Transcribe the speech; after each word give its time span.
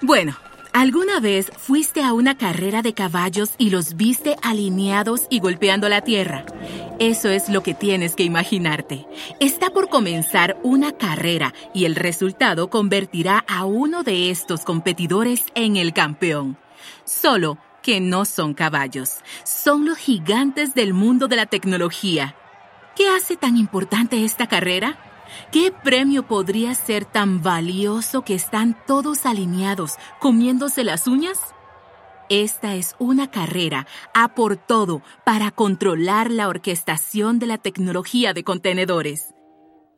Bueno, 0.00 0.36
¿alguna 0.72 1.20
vez 1.20 1.50
fuiste 1.56 2.02
a 2.02 2.12
una 2.12 2.36
carrera 2.36 2.82
de 2.82 2.94
caballos 2.94 3.50
y 3.58 3.70
los 3.70 3.96
viste 3.96 4.36
alineados 4.42 5.26
y 5.30 5.38
golpeando 5.38 5.88
la 5.88 6.02
tierra? 6.02 6.44
Eso 6.98 7.30
es 7.30 7.48
lo 7.48 7.62
que 7.62 7.74
tienes 7.74 8.14
que 8.14 8.24
imaginarte. 8.24 9.06
Está 9.40 9.70
por 9.70 9.88
comenzar 9.88 10.56
una 10.62 10.92
carrera 10.92 11.54
y 11.72 11.84
el 11.84 11.96
resultado 11.96 12.70
convertirá 12.70 13.44
a 13.48 13.64
uno 13.64 14.02
de 14.02 14.30
estos 14.30 14.64
competidores 14.64 15.46
en 15.54 15.76
el 15.76 15.92
campeón. 15.92 16.58
Solo 17.04 17.58
que 17.82 18.00
no 18.00 18.24
son 18.24 18.54
caballos, 18.54 19.18
son 19.44 19.84
los 19.84 19.98
gigantes 19.98 20.74
del 20.74 20.94
mundo 20.94 21.28
de 21.28 21.36
la 21.36 21.46
tecnología. 21.46 22.34
¿Qué 22.96 23.08
hace 23.08 23.36
tan 23.36 23.56
importante 23.56 24.24
esta 24.24 24.46
carrera? 24.46 25.13
¿Qué 25.50 25.72
premio 25.72 26.26
podría 26.26 26.74
ser 26.74 27.04
tan 27.04 27.42
valioso 27.42 28.22
que 28.22 28.34
están 28.34 28.76
todos 28.86 29.26
alineados, 29.26 29.94
comiéndose 30.20 30.84
las 30.84 31.06
uñas? 31.06 31.38
Esta 32.28 32.74
es 32.74 32.96
una 32.98 33.30
carrera 33.30 33.86
a 34.14 34.34
por 34.34 34.56
todo 34.56 35.02
para 35.24 35.50
controlar 35.50 36.30
la 36.30 36.48
orquestación 36.48 37.38
de 37.38 37.46
la 37.46 37.58
tecnología 37.58 38.32
de 38.32 38.44
contenedores. 38.44 39.34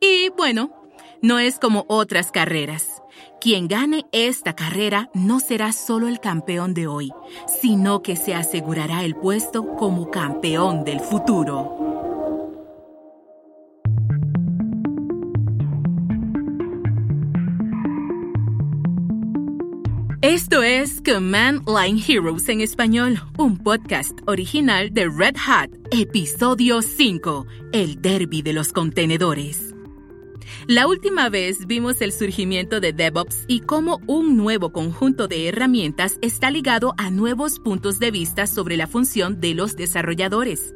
Y 0.01 0.29
bueno, 0.29 0.71
no 1.21 1.39
es 1.39 1.57
como 1.57 1.85
otras 1.87 2.31
carreras. 2.31 3.01
Quien 3.39 3.67
gane 3.67 4.05
esta 4.11 4.53
carrera 4.53 5.09
no 5.13 5.39
será 5.39 5.71
solo 5.71 6.07
el 6.07 6.19
campeón 6.19 6.73
de 6.73 6.87
hoy, 6.87 7.11
sino 7.61 8.01
que 8.01 8.15
se 8.15 8.35
asegurará 8.35 9.03
el 9.03 9.15
puesto 9.15 9.75
como 9.75 10.11
campeón 10.11 10.83
del 10.83 10.99
futuro. 10.99 11.86
Esto 20.27 20.61
es 20.61 21.01
Command 21.05 21.65
Line 21.69 22.03
Heroes 22.05 22.49
en 22.49 22.59
español, 22.59 23.17
un 23.37 23.57
podcast 23.57 24.11
original 24.25 24.93
de 24.93 25.07
Red 25.07 25.37
Hat, 25.37 25.69
episodio 25.89 26.81
5, 26.81 27.47
el 27.71 28.01
derby 28.01 28.41
de 28.41 28.51
los 28.51 28.73
contenedores. 28.73 29.73
La 30.67 30.85
última 30.85 31.29
vez 31.29 31.65
vimos 31.65 32.01
el 32.01 32.11
surgimiento 32.11 32.81
de 32.81 32.91
DevOps 32.91 33.45
y 33.47 33.61
cómo 33.61 34.01
un 34.05 34.35
nuevo 34.35 34.73
conjunto 34.73 35.29
de 35.29 35.47
herramientas 35.47 36.17
está 36.21 36.51
ligado 36.51 36.93
a 36.97 37.09
nuevos 37.09 37.59
puntos 37.59 37.97
de 37.97 38.11
vista 38.11 38.47
sobre 38.47 38.75
la 38.75 38.87
función 38.87 39.39
de 39.39 39.53
los 39.53 39.77
desarrolladores. 39.77 40.73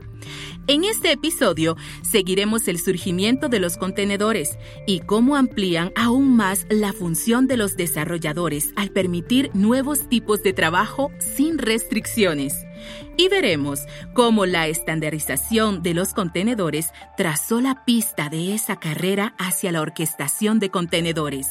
En 0.71 0.85
este 0.85 1.11
episodio 1.11 1.75
seguiremos 2.01 2.69
el 2.69 2.79
surgimiento 2.79 3.49
de 3.49 3.59
los 3.59 3.75
contenedores 3.75 4.57
y 4.87 5.01
cómo 5.01 5.35
amplían 5.35 5.91
aún 5.97 6.37
más 6.37 6.65
la 6.69 6.93
función 6.93 7.45
de 7.45 7.57
los 7.57 7.75
desarrolladores 7.75 8.71
al 8.77 8.89
permitir 8.89 9.51
nuevos 9.53 10.07
tipos 10.07 10.43
de 10.43 10.53
trabajo 10.53 11.11
sin 11.19 11.57
restricciones. 11.57 12.55
Y 13.17 13.27
veremos 13.27 13.81
cómo 14.13 14.45
la 14.45 14.69
estandarización 14.69 15.83
de 15.83 15.93
los 15.93 16.13
contenedores 16.13 16.91
trazó 17.17 17.59
la 17.59 17.83
pista 17.83 18.29
de 18.29 18.55
esa 18.55 18.77
carrera 18.77 19.35
hacia 19.37 19.73
la 19.73 19.81
orquestación 19.81 20.59
de 20.59 20.69
contenedores. 20.69 21.49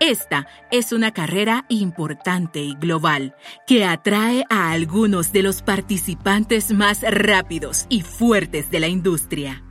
Esta 0.00 0.46
es 0.70 0.92
una 0.92 1.12
carrera 1.12 1.66
importante 1.68 2.60
y 2.60 2.74
global 2.74 3.34
que 3.66 3.84
atrae 3.84 4.44
a 4.48 4.70
algunos 4.70 5.32
de 5.32 5.42
los 5.42 5.62
participantes 5.62 6.72
más 6.72 7.02
rápidos 7.02 7.86
y 7.88 8.02
fuertes 8.02 8.70
de 8.70 8.80
la 8.80 8.88
industria. 8.88 9.62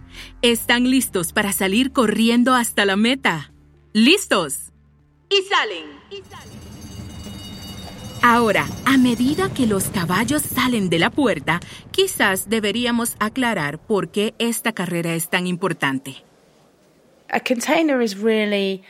¿Están 0.41 0.89
listos 0.89 1.33
para 1.33 1.53
salir 1.53 1.91
corriendo 1.91 2.53
hasta 2.53 2.85
la 2.85 2.95
meta? 2.95 3.51
¿Listos? 3.93 4.71
Y 5.29 5.41
salen. 5.43 5.99
Ahora, 8.21 8.67
a 8.85 8.97
medida 8.97 9.53
que 9.53 9.65
los 9.65 9.85
caballos 9.85 10.41
salen 10.41 10.89
de 10.89 10.99
la 10.99 11.09
puerta, 11.09 11.61
quizás 11.91 12.49
deberíamos 12.49 13.15
aclarar 13.19 13.79
por 13.79 14.11
qué 14.11 14.33
esta 14.39 14.73
carrera 14.73 15.15
es 15.15 15.29
tan 15.29 15.47
importante. 15.47 16.17
A 17.31 17.39
container 17.39 18.01
is 18.01 18.17
really 18.17 18.83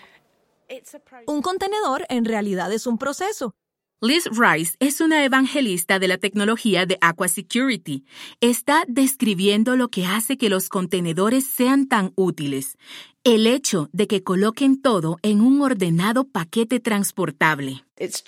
un 1.27 1.41
contenedor 1.41 2.05
en 2.09 2.25
realidad 2.25 2.71
es 2.71 2.87
un 2.87 2.97
proceso. 2.97 3.53
Liz 4.01 4.29
Rice 4.31 4.77
es 4.79 5.01
una 5.01 5.25
evangelista 5.25 5.99
de 5.99 6.07
la 6.07 6.17
tecnología 6.17 6.85
de 6.85 6.97
Aqua 7.01 7.27
Security. 7.27 8.05
Está 8.39 8.85
describiendo 8.87 9.75
lo 9.75 9.89
que 9.89 10.05
hace 10.05 10.37
que 10.37 10.47
los 10.47 10.69
contenedores 10.69 11.45
sean 11.45 11.89
tan 11.89 12.13
útiles. 12.15 12.77
El 13.25 13.45
hecho 13.45 13.89
de 13.91 14.07
que 14.07 14.23
coloquen 14.23 14.81
todo 14.81 15.17
en 15.21 15.41
un 15.41 15.61
ordenado 15.61 16.23
paquete 16.23 16.79
transportable. 16.79 17.83
Es 17.97 18.23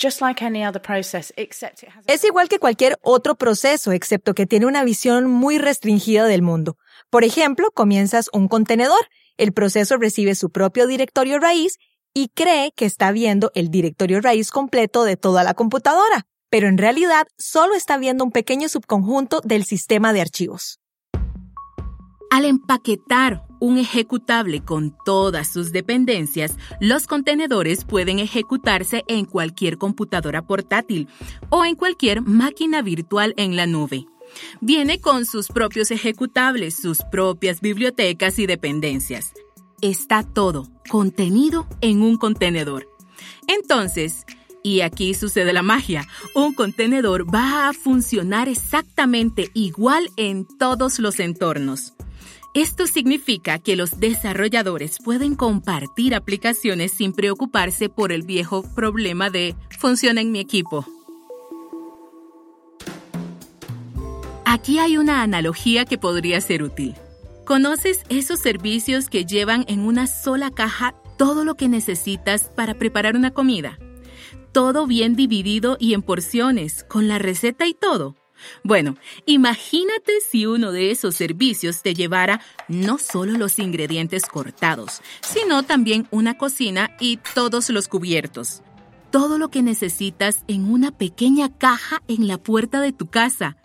igual 2.25 2.49
que 2.49 2.59
cualquier 2.59 2.99
otro 3.01 3.35
proceso, 3.35 3.93
excepto 3.93 4.33
que 4.33 4.45
tiene 4.45 4.65
una 4.65 4.83
visión 4.83 5.29
muy 5.29 5.57
restringida 5.57 6.25
del 6.25 6.41
mundo. 6.41 6.75
Por 7.09 7.23
ejemplo, 7.23 7.71
comienzas 7.71 8.29
un 8.33 8.49
contenedor. 8.49 9.07
El 9.37 9.53
proceso 9.53 9.95
recibe 9.95 10.35
su 10.35 10.49
propio 10.49 10.85
directorio 10.85 11.39
raíz 11.39 11.77
y 12.13 12.29
cree 12.29 12.71
que 12.75 12.85
está 12.85 13.11
viendo 13.11 13.51
el 13.55 13.69
directorio 13.69 14.21
raíz 14.21 14.51
completo 14.51 15.03
de 15.03 15.17
toda 15.17 15.43
la 15.43 15.53
computadora, 15.53 16.25
pero 16.49 16.67
en 16.67 16.77
realidad 16.77 17.27
solo 17.37 17.75
está 17.75 17.97
viendo 17.97 18.23
un 18.23 18.31
pequeño 18.31 18.67
subconjunto 18.67 19.41
del 19.43 19.63
sistema 19.63 20.13
de 20.13 20.21
archivos. 20.21 20.79
Al 22.29 22.45
empaquetar 22.45 23.43
un 23.59 23.77
ejecutable 23.77 24.63
con 24.63 24.95
todas 25.05 25.51
sus 25.51 25.71
dependencias, 25.71 26.55
los 26.79 27.05
contenedores 27.05 27.83
pueden 27.83 28.19
ejecutarse 28.19 29.03
en 29.07 29.25
cualquier 29.25 29.77
computadora 29.77 30.41
portátil 30.41 31.09
o 31.49 31.65
en 31.65 31.75
cualquier 31.75 32.21
máquina 32.21 32.81
virtual 32.81 33.33
en 33.37 33.57
la 33.57 33.67
nube. 33.67 34.05
Viene 34.61 35.01
con 35.01 35.25
sus 35.25 35.49
propios 35.49 35.91
ejecutables, 35.91 36.75
sus 36.77 36.99
propias 37.11 37.59
bibliotecas 37.59 38.39
y 38.39 38.47
dependencias 38.47 39.33
está 39.81 40.23
todo 40.23 40.67
contenido 40.89 41.67
en 41.81 42.01
un 42.01 42.17
contenedor. 42.17 42.87
Entonces, 43.47 44.25
y 44.63 44.81
aquí 44.81 45.13
sucede 45.13 45.53
la 45.53 45.63
magia, 45.63 46.07
un 46.35 46.53
contenedor 46.53 47.33
va 47.33 47.69
a 47.69 47.73
funcionar 47.73 48.47
exactamente 48.47 49.49
igual 49.53 50.09
en 50.17 50.45
todos 50.45 50.99
los 50.99 51.19
entornos. 51.19 51.93
Esto 52.53 52.85
significa 52.85 53.59
que 53.59 53.77
los 53.77 53.99
desarrolladores 53.99 54.97
pueden 55.03 55.35
compartir 55.35 56.13
aplicaciones 56.13 56.91
sin 56.91 57.13
preocuparse 57.13 57.87
por 57.87 58.11
el 58.11 58.23
viejo 58.23 58.63
problema 58.75 59.29
de 59.29 59.55
funciona 59.79 60.19
en 60.19 60.33
mi 60.33 60.39
equipo. 60.39 60.85
Aquí 64.43 64.79
hay 64.79 64.97
una 64.97 65.21
analogía 65.21 65.85
que 65.85 65.97
podría 65.97 66.41
ser 66.41 66.61
útil. 66.61 66.93
¿Conoces 67.51 68.03
esos 68.07 68.39
servicios 68.39 69.09
que 69.09 69.25
llevan 69.25 69.65
en 69.67 69.81
una 69.81 70.07
sola 70.07 70.51
caja 70.51 70.95
todo 71.17 71.43
lo 71.43 71.55
que 71.55 71.67
necesitas 71.67 72.45
para 72.45 72.75
preparar 72.75 73.17
una 73.17 73.31
comida? 73.31 73.77
Todo 74.53 74.87
bien 74.87 75.17
dividido 75.17 75.75
y 75.77 75.93
en 75.93 76.01
porciones, 76.01 76.85
con 76.85 77.09
la 77.09 77.19
receta 77.19 77.67
y 77.67 77.73
todo. 77.73 78.15
Bueno, 78.63 78.95
imagínate 79.25 80.13
si 80.21 80.45
uno 80.45 80.71
de 80.71 80.91
esos 80.91 81.15
servicios 81.15 81.81
te 81.81 81.93
llevara 81.93 82.39
no 82.69 82.97
solo 82.97 83.37
los 83.37 83.59
ingredientes 83.59 84.27
cortados, 84.27 85.01
sino 85.19 85.63
también 85.63 86.07
una 86.09 86.37
cocina 86.37 86.95
y 87.01 87.19
todos 87.35 87.69
los 87.69 87.89
cubiertos. 87.89 88.61
Todo 89.11 89.37
lo 89.37 89.49
que 89.49 89.61
necesitas 89.61 90.45
en 90.47 90.71
una 90.71 90.91
pequeña 90.91 91.49
caja 91.57 92.01
en 92.07 92.29
la 92.29 92.37
puerta 92.37 92.79
de 92.79 92.93
tu 92.93 93.07
casa. 93.07 93.57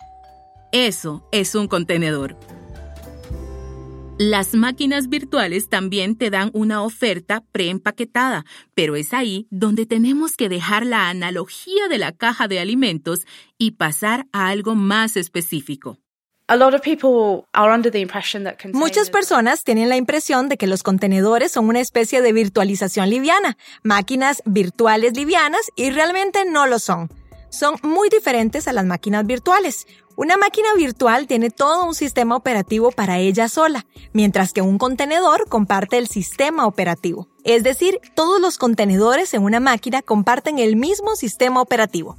Eso 0.73 1.25
es 1.31 1.55
un 1.55 1.69
contenedor. 1.69 2.35
Las 4.19 4.55
máquinas 4.55 5.09
virtuales 5.09 5.69
también 5.69 6.17
te 6.17 6.31
dan 6.31 6.49
una 6.53 6.81
oferta 6.81 7.43
preempaquetada, 7.51 8.45
pero 8.73 8.95
es 8.95 9.13
ahí 9.13 9.45
donde 9.51 9.85
tenemos 9.85 10.35
que 10.35 10.49
dejar 10.49 10.87
la 10.87 11.09
analogía 11.09 11.87
de 11.87 11.99
la 11.99 12.13
caja 12.13 12.47
de 12.47 12.59
alimentos 12.59 13.27
y 13.59 13.71
pasar 13.71 14.25
a 14.31 14.47
algo 14.47 14.73
más 14.73 15.17
específico. 15.17 15.99
Muchas 18.73 19.09
personas 19.11 19.63
tienen 19.63 19.89
la 19.89 19.97
impresión 19.97 20.49
de 20.49 20.57
que 20.57 20.65
los 20.65 20.81
contenedores 20.81 21.51
son 21.51 21.67
una 21.67 21.81
especie 21.81 22.23
de 22.23 22.33
virtualización 22.33 23.11
liviana, 23.11 23.55
máquinas 23.83 24.41
virtuales 24.45 25.15
livianas, 25.15 25.61
y 25.75 25.91
realmente 25.91 26.43
no 26.45 26.65
lo 26.65 26.79
son. 26.79 27.07
Son 27.57 27.75
muy 27.81 28.09
diferentes 28.09 28.67
a 28.67 28.73
las 28.73 28.85
máquinas 28.85 29.25
virtuales. 29.25 29.87
Una 30.15 30.37
máquina 30.37 30.67
virtual 30.75 31.25
tiene 31.25 31.49
todo 31.49 31.85
un 31.85 31.95
sistema 31.95 32.35
operativo 32.35 32.91
para 32.91 33.17
ella 33.17 33.49
sola, 33.49 33.87
mientras 34.13 34.53
que 34.53 34.61
un 34.61 34.77
contenedor 34.77 35.49
comparte 35.49 35.97
el 35.97 36.07
sistema 36.07 36.67
operativo. 36.67 37.29
Es 37.43 37.63
decir, 37.63 37.99
todos 38.13 38.39
los 38.39 38.59
contenedores 38.59 39.33
en 39.33 39.41
una 39.41 39.59
máquina 39.59 40.03
comparten 40.03 40.59
el 40.59 40.75
mismo 40.75 41.15
sistema 41.15 41.59
operativo. 41.59 42.15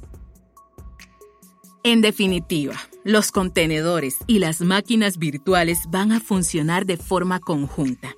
En 1.83 2.01
definitiva, 2.01 2.75
los 3.05 3.31
contenedores 3.31 4.17
y 4.27 4.39
las 4.39 4.59
máquinas 4.59 5.17
virtuales 5.19 5.83
van 5.87 6.11
a 6.11 6.19
funcionar 6.19 6.85
de 6.85 6.97
forma 6.97 7.39
conjunta. 7.39 8.13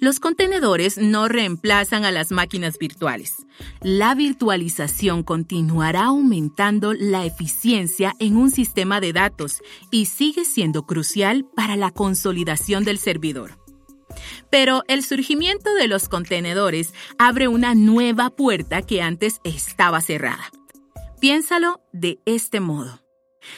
Los 0.00 0.20
contenedores 0.20 0.98
no 0.98 1.28
reemplazan 1.28 2.04
a 2.04 2.10
las 2.10 2.30
máquinas 2.30 2.78
virtuales. 2.78 3.46
La 3.80 4.14
virtualización 4.14 5.22
continuará 5.22 6.04
aumentando 6.04 6.92
la 6.92 7.24
eficiencia 7.24 8.14
en 8.18 8.36
un 8.36 8.50
sistema 8.50 9.00
de 9.00 9.12
datos 9.12 9.62
y 9.90 10.06
sigue 10.06 10.44
siendo 10.44 10.86
crucial 10.86 11.46
para 11.54 11.76
la 11.76 11.90
consolidación 11.90 12.84
del 12.84 12.98
servidor. 12.98 13.58
Pero 14.50 14.82
el 14.88 15.04
surgimiento 15.04 15.74
de 15.74 15.88
los 15.88 16.08
contenedores 16.08 16.94
abre 17.18 17.48
una 17.48 17.74
nueva 17.74 18.30
puerta 18.30 18.82
que 18.82 19.02
antes 19.02 19.40
estaba 19.44 20.00
cerrada. 20.00 20.50
Piénsalo 21.20 21.80
de 21.92 22.20
este 22.26 22.60
modo. 22.60 23.03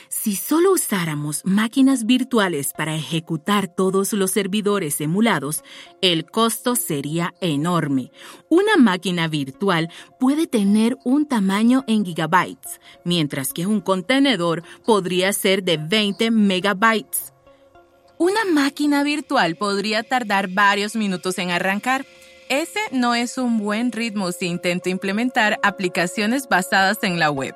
Si 0.09 0.37
solo 0.37 0.73
usáramos 0.73 1.43
máquinas 1.45 2.07
virtuales 2.07 2.73
para 2.77 2.95
ejecutar 2.95 3.69
todos 3.69 4.13
los 4.13 4.31
servidores 4.31 5.01
emulados, 5.01 5.63
el 6.01 6.25
costo 6.25 6.77
sería 6.77 7.35
enorme. 7.41 8.11
Una 8.49 8.77
máquina 8.77 9.29
virtual 9.29 9.91
puede 10.19 10.47
tener 10.47 10.97
un 11.05 11.27
tamaño 11.27 11.85
en 11.87 12.05
gigabytes, 12.05 12.81
mientras 13.05 13.53
que 13.53 13.67
un 13.67 13.81
contenedor 13.81 14.63
podría 14.85 15.33
ser 15.33 15.63
de 15.63 15.77
20 15.77 16.31
megabytes. 16.31 17.33
Una 18.19 18.45
máquina 18.47 19.03
virtual 19.03 19.57
podría 19.57 20.03
tardar 20.03 20.49
varios 20.49 20.97
minutos 20.97 21.39
en 21.39 21.51
arrancar. 21.51 22.07
Ese 22.49 22.81
no 22.91 23.15
es 23.15 23.37
un 23.37 23.59
buen 23.59 23.93
ritmo 23.93 24.33
si 24.33 24.47
intento 24.47 24.89
implementar 24.89 25.59
aplicaciones 25.63 26.49
basadas 26.49 26.99
en 27.03 27.19
la 27.19 27.31
web. 27.31 27.55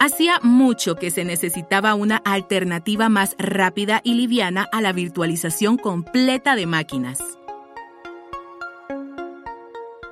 Hacía 0.00 0.38
mucho 0.42 0.94
que 0.94 1.10
se 1.10 1.24
necesitaba 1.24 1.94
una 1.94 2.16
alternativa 2.18 3.08
más 3.08 3.34
rápida 3.38 4.00
y 4.04 4.14
liviana 4.14 4.68
a 4.72 4.80
la 4.80 4.92
virtualización 4.92 5.76
completa 5.76 6.56
de 6.56 6.66
máquinas. 6.66 7.18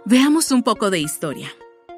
Veamos 0.05 0.53
un 0.53 0.63
poco 0.63 0.91
de 0.91 1.01
historia. 1.01 1.51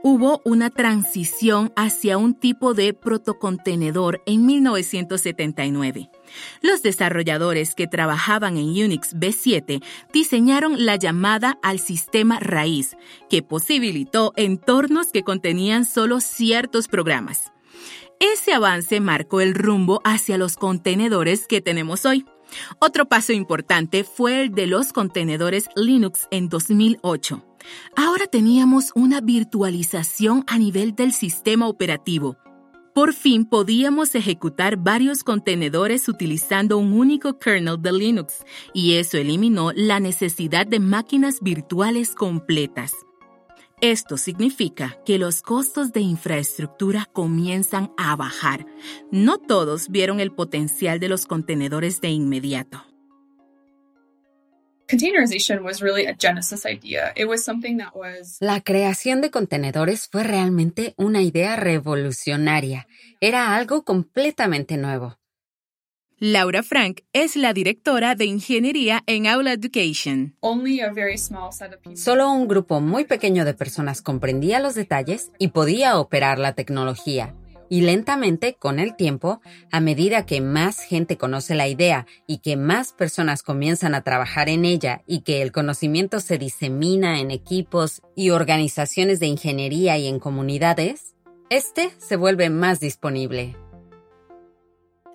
Hubo 0.05 0.41
una 0.45 0.71
transición 0.71 1.73
hacia 1.75 2.19
un 2.19 2.35
tipo 2.35 2.73
de 2.73 2.95
protocontenedor 2.95 4.23
en 4.27 4.47
1979. 4.47 6.09
Los 6.62 6.83
desarrolladores 6.83 7.75
que 7.75 7.89
trabajaban 7.89 8.56
en 8.59 8.69
Unix 8.69 9.17
B7 9.17 9.83
diseñaron 10.12 10.87
la 10.87 10.95
llamada 10.95 11.59
al 11.62 11.81
sistema 11.81 12.39
raíz, 12.39 12.97
que 13.29 13.43
posibilitó 13.43 14.33
entornos 14.37 15.09
que 15.09 15.25
contenían 15.25 15.85
solo 15.85 16.21
ciertos 16.21 16.87
programas. 16.87 17.53
Ese 18.21 18.53
avance 18.53 19.00
marcó 19.00 19.41
el 19.41 19.55
rumbo 19.55 20.00
hacia 20.05 20.39
los 20.39 20.56
contenedores 20.56 21.49
que 21.49 21.61
tenemos 21.61 22.05
hoy. 22.05 22.25
Otro 22.79 23.09
paso 23.09 23.33
importante 23.33 24.05
fue 24.05 24.43
el 24.43 24.50
de 24.53 24.67
los 24.67 24.93
contenedores 24.93 25.69
Linux 25.77 26.29
en 26.31 26.49
2008. 26.49 27.45
Ahora 27.97 28.27
teníamos 28.27 28.93
una 28.95 29.21
virtualización 29.21 30.45
a 30.47 30.59
nivel 30.59 30.95
del 30.95 31.12
sistema 31.12 31.69
operativo, 31.69 32.37
por 32.99 33.15
fin 33.15 33.45
podíamos 33.45 34.17
ejecutar 34.17 34.77
varios 34.77 35.23
contenedores 35.23 36.09
utilizando 36.09 36.79
un 36.79 36.93
único 36.93 37.39
kernel 37.39 37.81
de 37.81 37.93
Linux, 37.93 38.45
y 38.75 38.95
eso 38.95 39.19
eliminó 39.19 39.71
la 39.73 40.00
necesidad 40.00 40.67
de 40.67 40.81
máquinas 40.81 41.39
virtuales 41.41 42.17
completas. 42.17 42.93
Esto 43.81 44.17
significa 44.17 44.99
que 45.07 45.19
los 45.19 45.41
costos 45.41 45.93
de 45.93 46.01
infraestructura 46.01 47.07
comienzan 47.13 47.93
a 47.97 48.17
bajar. 48.17 48.67
No 49.13 49.39
todos 49.39 49.89
vieron 49.89 50.19
el 50.19 50.33
potencial 50.33 50.99
de 50.99 51.09
los 51.09 51.27
contenedores 51.27 52.01
de 52.01 52.09
inmediato. 52.09 52.85
La 58.41 58.63
creación 58.63 59.21
de 59.21 59.31
contenedores 59.31 60.09
fue 60.09 60.25
realmente 60.25 60.95
una 60.97 61.23
idea 61.23 61.55
revolucionaria. 61.55 62.89
Era 63.21 63.55
algo 63.55 63.85
completamente 63.85 64.77
nuevo. 64.77 65.19
Laura 66.20 66.65
Frank 66.65 67.03
es 67.12 67.37
la 67.37 67.53
directora 67.53 68.17
de 68.17 68.25
ingeniería 68.25 69.05
en 69.06 69.29
Aula 69.29 69.53
Education. 69.53 70.35
Solo 71.94 72.32
un 72.32 72.49
grupo 72.49 72.81
muy 72.81 73.05
pequeño 73.05 73.44
de 73.44 73.55
personas 73.55 74.03
comprendía 74.03 74.59
los 74.59 74.75
detalles 74.75 75.31
y 75.38 75.49
podía 75.49 75.97
operar 75.97 76.41
la 76.41 76.55
tecnología. 76.55 77.37
Y 77.70 77.82
lentamente, 77.82 78.55
con 78.55 78.81
el 78.81 78.97
tiempo, 78.97 79.41
a 79.70 79.79
medida 79.79 80.26
que 80.26 80.41
más 80.41 80.81
gente 80.81 81.17
conoce 81.17 81.55
la 81.55 81.69
idea 81.69 82.05
y 82.26 82.38
que 82.38 82.56
más 82.56 82.93
personas 82.93 83.44
comienzan 83.44 83.94
a 83.94 84.03
trabajar 84.03 84.49
en 84.49 84.64
ella 84.64 85.03
y 85.06 85.21
que 85.21 85.41
el 85.41 85.53
conocimiento 85.53 86.19
se 86.19 86.37
disemina 86.37 87.21
en 87.21 87.31
equipos 87.31 88.03
y 88.17 88.31
organizaciones 88.31 89.21
de 89.21 89.26
ingeniería 89.26 89.97
y 89.99 90.09
en 90.09 90.19
comunidades, 90.19 91.14
este 91.49 91.93
se 91.99 92.17
vuelve 92.17 92.50
más 92.50 92.81
disponible. 92.81 93.55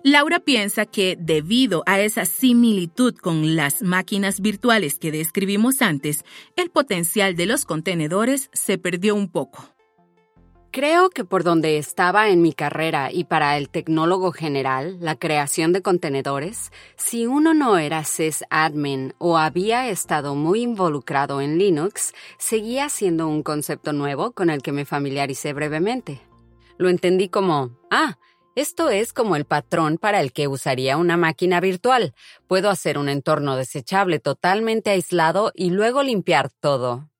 Laura 0.06 0.38
piensa 0.38 0.84
que 0.84 1.16
debido 1.18 1.82
a 1.86 1.98
esa 1.98 2.26
similitud 2.26 3.16
con 3.16 3.56
las 3.56 3.80
máquinas 3.80 4.40
virtuales 4.40 4.98
que 4.98 5.10
describimos 5.10 5.80
antes, 5.80 6.26
el 6.56 6.68
potencial 6.68 7.36
de 7.36 7.46
los 7.46 7.64
contenedores 7.64 8.50
se 8.52 8.76
perdió 8.76 9.14
un 9.14 9.30
poco. 9.30 9.64
Creo 10.70 11.08
que 11.08 11.24
por 11.24 11.42
donde 11.42 11.78
estaba 11.78 12.28
en 12.28 12.42
mi 12.42 12.52
carrera 12.52 13.10
y 13.10 13.24
para 13.24 13.56
el 13.56 13.70
tecnólogo 13.70 14.30
general, 14.30 14.98
la 15.00 15.16
creación 15.16 15.72
de 15.72 15.80
contenedores, 15.80 16.70
si 16.96 17.26
uno 17.26 17.54
no 17.54 17.78
era 17.78 18.04
sysadmin 18.04 19.14
o 19.16 19.38
había 19.38 19.88
estado 19.88 20.34
muy 20.34 20.60
involucrado 20.60 21.40
en 21.40 21.56
Linux, 21.56 22.12
seguía 22.36 22.90
siendo 22.90 23.26
un 23.26 23.42
concepto 23.42 23.94
nuevo 23.94 24.32
con 24.32 24.50
el 24.50 24.60
que 24.60 24.72
me 24.72 24.84
familiaricé 24.84 25.54
brevemente. 25.54 26.20
Lo 26.76 26.90
entendí 26.90 27.30
como, 27.30 27.70
ah, 27.90 28.18
esto 28.54 28.90
es 28.90 29.12
como 29.12 29.36
el 29.36 29.44
patrón 29.44 29.98
para 29.98 30.20
el 30.20 30.32
que 30.32 30.46
usaría 30.46 30.96
una 30.96 31.16
máquina 31.16 31.60
virtual. 31.60 32.14
Puedo 32.46 32.70
hacer 32.70 32.98
un 32.98 33.08
entorno 33.08 33.56
desechable 33.56 34.20
totalmente 34.20 34.90
aislado 34.90 35.52
y 35.54 35.70
luego 35.70 36.02
limpiar 36.02 36.50
todo. 36.60 37.10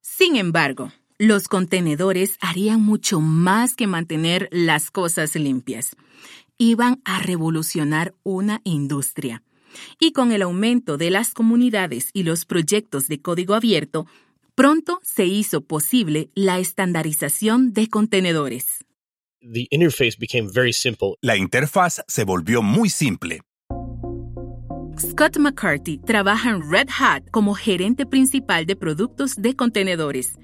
Sin 0.00 0.36
embargo, 0.36 0.92
los 1.18 1.48
contenedores 1.48 2.38
harían 2.40 2.80
mucho 2.80 3.20
más 3.20 3.74
que 3.74 3.86
mantener 3.86 4.48
las 4.52 4.90
cosas 4.90 5.34
limpias. 5.34 5.96
Iban 6.58 7.00
a 7.04 7.18
revolucionar 7.20 8.14
una 8.22 8.60
industria. 8.64 9.42
Y 9.98 10.12
con 10.12 10.30
el 10.30 10.42
aumento 10.42 10.96
de 10.96 11.10
las 11.10 11.34
comunidades 11.34 12.10
y 12.12 12.22
los 12.22 12.44
proyectos 12.44 13.08
de 13.08 13.20
código 13.20 13.54
abierto, 13.54 14.06
pronto 14.54 15.00
se 15.02 15.26
hizo 15.26 15.62
posible 15.62 16.30
la 16.34 16.58
estandarización 16.60 17.72
de 17.72 17.88
contenedores. 17.88 18.83
La 21.20 21.36
interfaz 21.36 22.02
se 22.08 22.24
volvió 22.24 22.62
muy 22.62 22.88
simple. 22.88 23.40
Scott 24.98 25.36
McCarthy 25.36 25.98
trabaja 25.98 26.48
en 26.48 26.70
Red 26.70 26.88
Hat 26.98 27.24
como 27.30 27.54
gerente 27.54 28.06
principal 28.06 28.64
de 28.64 28.74
productos 28.74 29.34
de 29.36 29.54
contenedores. 29.54 30.38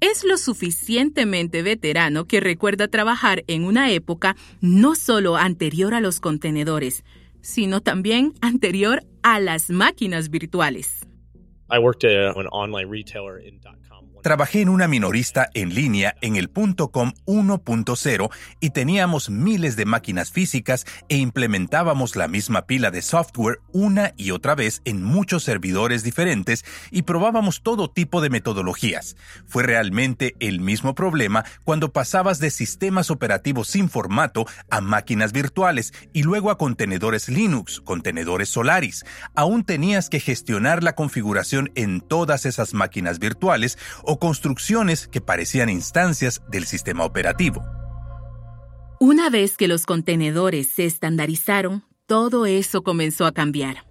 Es 0.00 0.24
lo 0.24 0.38
suficientemente 0.38 1.62
veterano 1.62 2.26
que 2.26 2.40
recuerda 2.40 2.88
trabajar 2.88 3.44
en 3.46 3.64
una 3.64 3.90
época 3.90 4.36
no 4.62 4.94
solo 4.94 5.36
anterior 5.36 5.92
a 5.92 6.00
los 6.00 6.20
contenedores, 6.20 7.04
sino 7.42 7.82
también 7.82 8.32
anterior 8.40 9.04
a 9.22 9.38
las 9.38 9.68
máquinas 9.68 10.30
virtuales. 10.30 11.06
Trabajé 14.26 14.60
en 14.60 14.70
una 14.70 14.88
minorista 14.88 15.50
en 15.54 15.72
línea 15.72 16.16
en 16.20 16.34
el 16.34 16.50
.com 16.50 17.12
1.0 17.26 18.30
y 18.58 18.70
teníamos 18.70 19.30
miles 19.30 19.76
de 19.76 19.84
máquinas 19.84 20.32
físicas 20.32 20.84
e 21.08 21.16
implementábamos 21.18 22.16
la 22.16 22.26
misma 22.26 22.66
pila 22.66 22.90
de 22.90 23.02
software 23.02 23.60
una 23.72 24.14
y 24.16 24.32
otra 24.32 24.56
vez 24.56 24.82
en 24.84 25.00
muchos 25.00 25.44
servidores 25.44 26.02
diferentes 26.02 26.64
y 26.90 27.02
probábamos 27.02 27.62
todo 27.62 27.88
tipo 27.88 28.20
de 28.20 28.30
metodologías. 28.30 29.14
Fue 29.46 29.62
realmente 29.62 30.34
el 30.40 30.58
mismo 30.58 30.96
problema 30.96 31.44
cuando 31.62 31.92
pasabas 31.92 32.40
de 32.40 32.50
sistemas 32.50 33.12
operativos 33.12 33.68
sin 33.68 33.88
formato 33.88 34.44
a 34.70 34.80
máquinas 34.80 35.30
virtuales 35.30 35.92
y 36.12 36.24
luego 36.24 36.50
a 36.50 36.58
contenedores 36.58 37.28
Linux, 37.28 37.80
contenedores 37.80 38.48
Solaris. 38.48 39.04
Aún 39.36 39.62
tenías 39.62 40.10
que 40.10 40.18
gestionar 40.18 40.82
la 40.82 40.96
configuración 40.96 41.70
en 41.76 42.00
todas 42.00 42.44
esas 42.44 42.74
máquinas 42.74 43.20
virtuales 43.20 43.78
o 44.02 44.15
construcciones 44.18 45.08
que 45.08 45.20
parecían 45.20 45.68
instancias 45.68 46.42
del 46.48 46.66
sistema 46.66 47.04
operativo. 47.04 47.64
Una 48.98 49.28
vez 49.28 49.56
que 49.56 49.68
los 49.68 49.84
contenedores 49.84 50.68
se 50.68 50.86
estandarizaron, 50.86 51.84
todo 52.06 52.46
eso 52.46 52.82
comenzó 52.82 53.26
a 53.26 53.32
cambiar. 53.32 53.86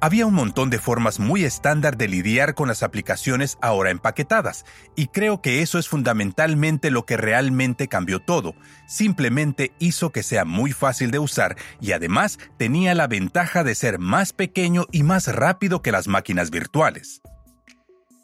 Había 0.00 0.26
un 0.26 0.34
montón 0.34 0.70
de 0.70 0.78
formas 0.78 1.18
muy 1.18 1.42
estándar 1.42 1.96
de 1.96 2.06
lidiar 2.06 2.54
con 2.54 2.68
las 2.68 2.84
aplicaciones 2.84 3.58
ahora 3.60 3.90
empaquetadas, 3.90 4.64
y 4.94 5.08
creo 5.08 5.42
que 5.42 5.60
eso 5.60 5.80
es 5.80 5.88
fundamentalmente 5.88 6.92
lo 6.92 7.04
que 7.04 7.16
realmente 7.16 7.88
cambió 7.88 8.20
todo. 8.20 8.54
Simplemente 8.86 9.72
hizo 9.80 10.10
que 10.10 10.22
sea 10.22 10.44
muy 10.44 10.70
fácil 10.70 11.10
de 11.10 11.18
usar 11.18 11.56
y 11.80 11.90
además 11.90 12.38
tenía 12.58 12.94
la 12.94 13.08
ventaja 13.08 13.64
de 13.64 13.74
ser 13.74 13.98
más 13.98 14.32
pequeño 14.32 14.86
y 14.92 15.02
más 15.02 15.26
rápido 15.26 15.82
que 15.82 15.90
las 15.90 16.06
máquinas 16.06 16.50
virtuales. 16.50 17.20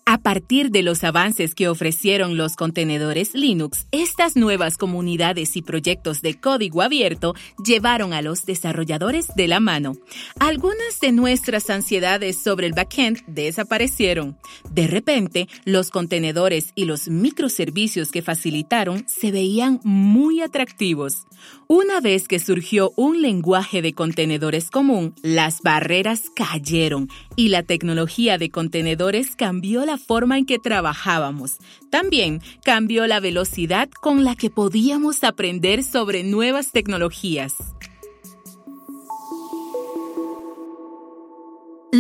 A 0.07 0.19
partir 0.19 0.71
de 0.71 0.83
los 0.83 1.03
avances 1.03 1.55
que 1.55 1.67
ofrecieron 1.67 2.37
los 2.37 2.57
contenedores 2.57 3.33
Linux, 3.33 3.87
estas 3.91 4.37
nuevas 4.37 4.77
comunidades 4.77 5.57
y 5.57 5.63
proyectos 5.63 6.21
de 6.21 6.39
código 6.39 6.83
abierto 6.83 7.35
llevaron 7.65 8.13
a 8.13 8.21
los 8.21 8.45
desarrolladores 8.45 9.29
de 9.35 9.49
la 9.49 9.61
mano. 9.61 9.97
Algunas 10.39 11.01
de 11.01 11.13
nuestras 11.13 11.71
ansiedades 11.71 12.37
sobre 12.37 12.67
el 12.67 12.75
backend 12.75 13.25
desaparecieron. 13.27 14.37
De 14.71 14.89
repente, 14.89 15.49
los 15.65 15.89
contenedores 15.91 16.73
y 16.75 16.85
los 16.85 17.09
microservicios 17.09 18.11
que 18.11 18.21
facilitaron 18.21 19.07
se 19.09 19.33
veían 19.33 19.81
muy 19.85 20.43
atractivos. 20.43 21.27
Una 21.67 22.01
vez 22.01 22.29
que 22.29 22.41
surgió 22.41 22.93
un 22.97 23.23
lenguaje 23.23 23.81
de 23.81 23.95
contenedores 23.95 24.71
común, 24.71 25.15
las 25.23 25.63
barreras 25.63 26.25
cayeron 26.37 27.09
y 27.37 27.49
la 27.49 27.63
tecnología 27.63 28.37
de 28.37 28.51
contenedores 28.51 29.35
cambió 29.35 29.87
la 29.87 29.97
forma 29.97 30.37
en 30.37 30.45
que 30.45 30.59
trabajábamos. 30.59 31.57
También 31.91 32.43
cambió 32.65 33.07
la 33.07 33.19
velocidad 33.19 33.89
con 33.89 34.25
la 34.25 34.37
que 34.37 34.51
podíamos 34.51 35.25
aprender 35.25 35.83
sobre 35.85 36.23
nuevas 36.23 36.71
tecnologías. 36.71 37.55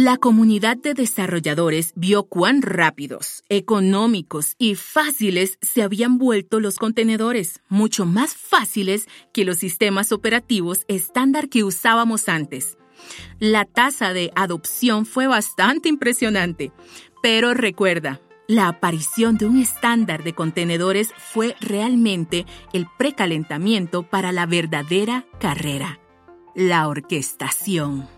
La 0.04 0.18
comunidad 0.18 0.76
de 0.76 0.92
desarrolladores 0.92 1.94
vio 1.96 2.24
cuán 2.24 2.60
rápidos, 2.60 3.42
económicos 3.48 4.54
y 4.58 4.74
fáciles 4.74 5.56
se 5.62 5.82
habían 5.82 6.18
vuelto 6.18 6.60
los 6.60 6.76
contenedores, 6.76 7.62
mucho 7.70 8.04
más 8.04 8.34
fáciles 8.34 9.08
que 9.32 9.46
los 9.46 9.56
sistemas 9.56 10.12
operativos 10.12 10.84
estándar 10.88 11.48
que 11.48 11.64
usábamos 11.64 12.28
antes. 12.28 12.76
La 13.38 13.64
tasa 13.64 14.12
de 14.12 14.30
adopción 14.36 15.06
fue 15.06 15.26
bastante 15.26 15.88
impresionante, 15.88 16.70
pero 17.22 17.54
recuerda, 17.54 18.20
la 18.46 18.68
aparición 18.68 19.38
de 19.38 19.46
un 19.46 19.58
estándar 19.58 20.22
de 20.22 20.34
contenedores 20.34 21.14
fue 21.16 21.56
realmente 21.62 22.44
el 22.74 22.86
precalentamiento 22.98 24.02
para 24.02 24.32
la 24.32 24.44
verdadera 24.44 25.24
carrera, 25.40 25.98
la 26.54 26.88
orquestación. 26.88 28.13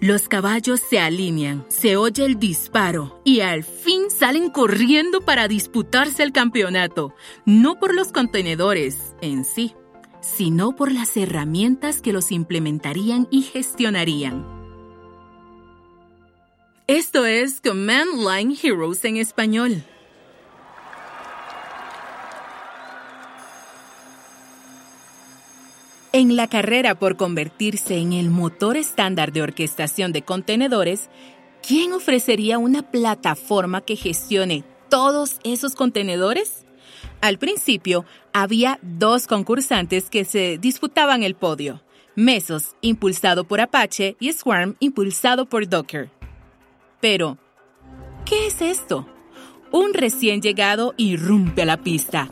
Los 0.00 0.28
caballos 0.28 0.80
se 0.80 0.98
alinean, 0.98 1.64
se 1.68 1.96
oye 1.96 2.26
el 2.26 2.38
disparo 2.38 3.18
y 3.24 3.40
al 3.40 3.64
fin 3.64 4.10
salen 4.10 4.50
corriendo 4.50 5.22
para 5.22 5.48
disputarse 5.48 6.22
el 6.22 6.32
campeonato, 6.32 7.14
no 7.46 7.78
por 7.78 7.94
los 7.94 8.12
contenedores 8.12 9.14
en 9.22 9.46
sí, 9.46 9.74
sino 10.20 10.76
por 10.76 10.92
las 10.92 11.16
herramientas 11.16 12.02
que 12.02 12.12
los 12.12 12.30
implementarían 12.30 13.26
y 13.30 13.40
gestionarían. 13.40 14.44
Esto 16.86 17.24
es 17.24 17.62
Command 17.62 18.18
Line 18.18 18.54
Heroes 18.62 19.02
en 19.06 19.16
español. 19.16 19.82
En 26.18 26.34
la 26.34 26.48
carrera 26.48 26.98
por 26.98 27.18
convertirse 27.18 27.98
en 27.98 28.14
el 28.14 28.30
motor 28.30 28.78
estándar 28.78 29.34
de 29.34 29.42
orquestación 29.42 30.12
de 30.14 30.22
contenedores, 30.22 31.10
¿quién 31.60 31.92
ofrecería 31.92 32.56
una 32.56 32.90
plataforma 32.90 33.82
que 33.82 33.96
gestione 33.96 34.64
todos 34.88 35.38
esos 35.44 35.74
contenedores? 35.74 36.64
Al 37.20 37.36
principio, 37.38 38.06
había 38.32 38.78
dos 38.80 39.26
concursantes 39.26 40.08
que 40.08 40.24
se 40.24 40.56
disputaban 40.56 41.22
el 41.22 41.34
podio. 41.34 41.82
Mesos, 42.14 42.76
impulsado 42.80 43.44
por 43.44 43.60
Apache, 43.60 44.16
y 44.18 44.32
Swarm, 44.32 44.74
impulsado 44.80 45.44
por 45.44 45.68
Docker. 45.68 46.08
Pero, 46.98 47.36
¿qué 48.24 48.46
es 48.46 48.62
esto? 48.62 49.06
Un 49.70 49.92
recién 49.92 50.40
llegado 50.40 50.94
irrumpe 50.96 51.60
a 51.60 51.66
la 51.66 51.76
pista, 51.82 52.30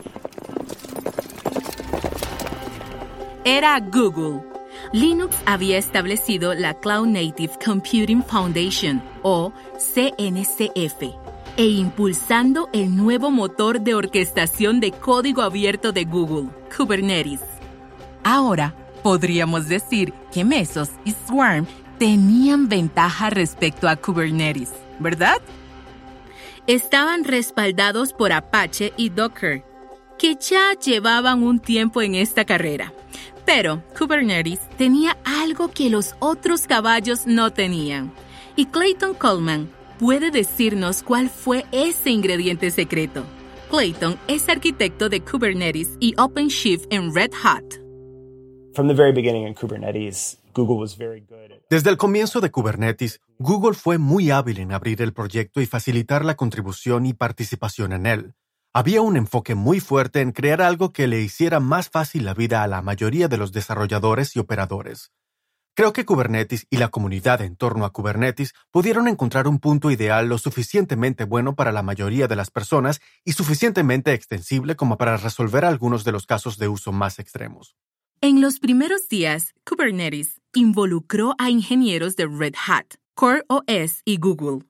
era 3.45 3.79
Google. 3.79 4.41
Linux 4.91 5.37
había 5.45 5.77
establecido 5.77 6.55
la 6.55 6.73
Cloud 6.73 7.07
Native 7.07 7.53
Computing 7.63 8.23
Foundation, 8.23 9.01
o 9.21 9.53
CNCF, 9.77 11.15
e 11.55 11.65
impulsando 11.67 12.69
el 12.73 12.95
nuevo 12.95 13.29
motor 13.29 13.79
de 13.79 13.93
orquestación 13.93 14.79
de 14.79 14.91
código 14.91 15.43
abierto 15.43 15.91
de 15.91 16.05
Google, 16.05 16.49
Kubernetes. 16.75 17.41
Ahora, 18.23 18.73
podríamos 19.03 19.67
decir 19.67 20.11
que 20.33 20.43
Mesos 20.43 20.89
y 21.05 21.11
Swarm 21.11 21.67
tenían 21.99 22.67
ventaja 22.67 23.29
respecto 23.29 23.87
a 23.87 23.95
Kubernetes, 23.95 24.73
¿verdad? 24.99 25.37
Estaban 26.65 27.23
respaldados 27.23 28.11
por 28.11 28.33
Apache 28.33 28.91
y 28.97 29.09
Docker, 29.09 29.63
que 30.17 30.35
ya 30.35 30.73
llevaban 30.73 31.43
un 31.43 31.59
tiempo 31.59 32.01
en 32.01 32.15
esta 32.15 32.43
carrera. 32.43 32.91
Pero 33.45 33.83
Kubernetes 33.97 34.59
tenía 34.77 35.17
algo 35.23 35.69
que 35.69 35.89
los 35.89 36.15
otros 36.19 36.67
caballos 36.67 37.27
no 37.27 37.51
tenían. 37.51 38.11
Y 38.55 38.67
Clayton 38.67 39.13
Coleman 39.13 39.69
puede 39.99 40.31
decirnos 40.31 41.03
cuál 41.03 41.29
fue 41.29 41.65
ese 41.71 42.09
ingrediente 42.09 42.71
secreto. 42.71 43.23
Clayton 43.69 44.17
es 44.27 44.47
arquitecto 44.49 45.09
de 45.09 45.21
Kubernetes 45.21 45.97
y 45.99 46.13
OpenShift 46.17 46.85
en 46.91 47.13
Red 47.13 47.31
Hat. 47.43 47.63
Desde 51.69 51.89
el 51.89 51.97
comienzo 51.97 52.41
de 52.41 52.51
Kubernetes, 52.51 53.21
Google 53.37 53.73
fue 53.73 53.97
muy 53.97 54.31
hábil 54.31 54.59
en 54.59 54.71
abrir 54.71 55.01
el 55.01 55.13
proyecto 55.13 55.61
y 55.61 55.65
facilitar 55.65 56.23
la 56.23 56.35
contribución 56.35 57.05
y 57.05 57.13
participación 57.13 57.93
en 57.93 58.05
él. 58.05 58.33
Había 58.77 59.01
un 59.01 59.15
enfoque 59.15 59.55
muy 59.55 59.79
fuerte 59.79 60.19
en 60.19 60.33
crear 60.33 60.61
algo 60.61 60.91
que 60.91 61.07
le 61.07 61.21
hiciera 61.21 61.61
más 61.61 61.89
fácil 61.89 62.25
la 62.25 62.33
vida 62.33 62.61
a 62.61 62.67
la 62.67 62.81
mayoría 62.81 63.29
de 63.29 63.37
los 63.37 63.53
desarrolladores 63.53 64.35
y 64.35 64.39
operadores. 64.39 65.13
Creo 65.75 65.93
que 65.93 66.03
Kubernetes 66.03 66.67
y 66.69 66.75
la 66.75 66.89
comunidad 66.89 67.39
en 67.39 67.55
torno 67.55 67.85
a 67.85 67.93
Kubernetes 67.93 68.53
pudieron 68.71 69.07
encontrar 69.07 69.47
un 69.47 69.59
punto 69.59 69.91
ideal 69.91 70.27
lo 70.27 70.37
suficientemente 70.37 71.23
bueno 71.23 71.55
para 71.55 71.71
la 71.71 71.83
mayoría 71.83 72.27
de 72.27 72.35
las 72.35 72.51
personas 72.51 72.99
y 73.23 73.31
suficientemente 73.31 74.11
extensible 74.11 74.75
como 74.75 74.97
para 74.97 75.15
resolver 75.15 75.63
algunos 75.63 76.03
de 76.03 76.11
los 76.11 76.25
casos 76.25 76.57
de 76.57 76.67
uso 76.67 76.91
más 76.91 77.17
extremos. 77.17 77.77
En 78.19 78.41
los 78.41 78.59
primeros 78.59 79.07
días, 79.07 79.53
Kubernetes 79.65 80.41
involucró 80.53 81.33
a 81.37 81.49
ingenieros 81.49 82.17
de 82.17 82.27
Red 82.27 82.55
Hat, 82.67 82.95
Core 83.13 83.45
OS 83.47 84.01
y 84.03 84.17
Google 84.17 84.65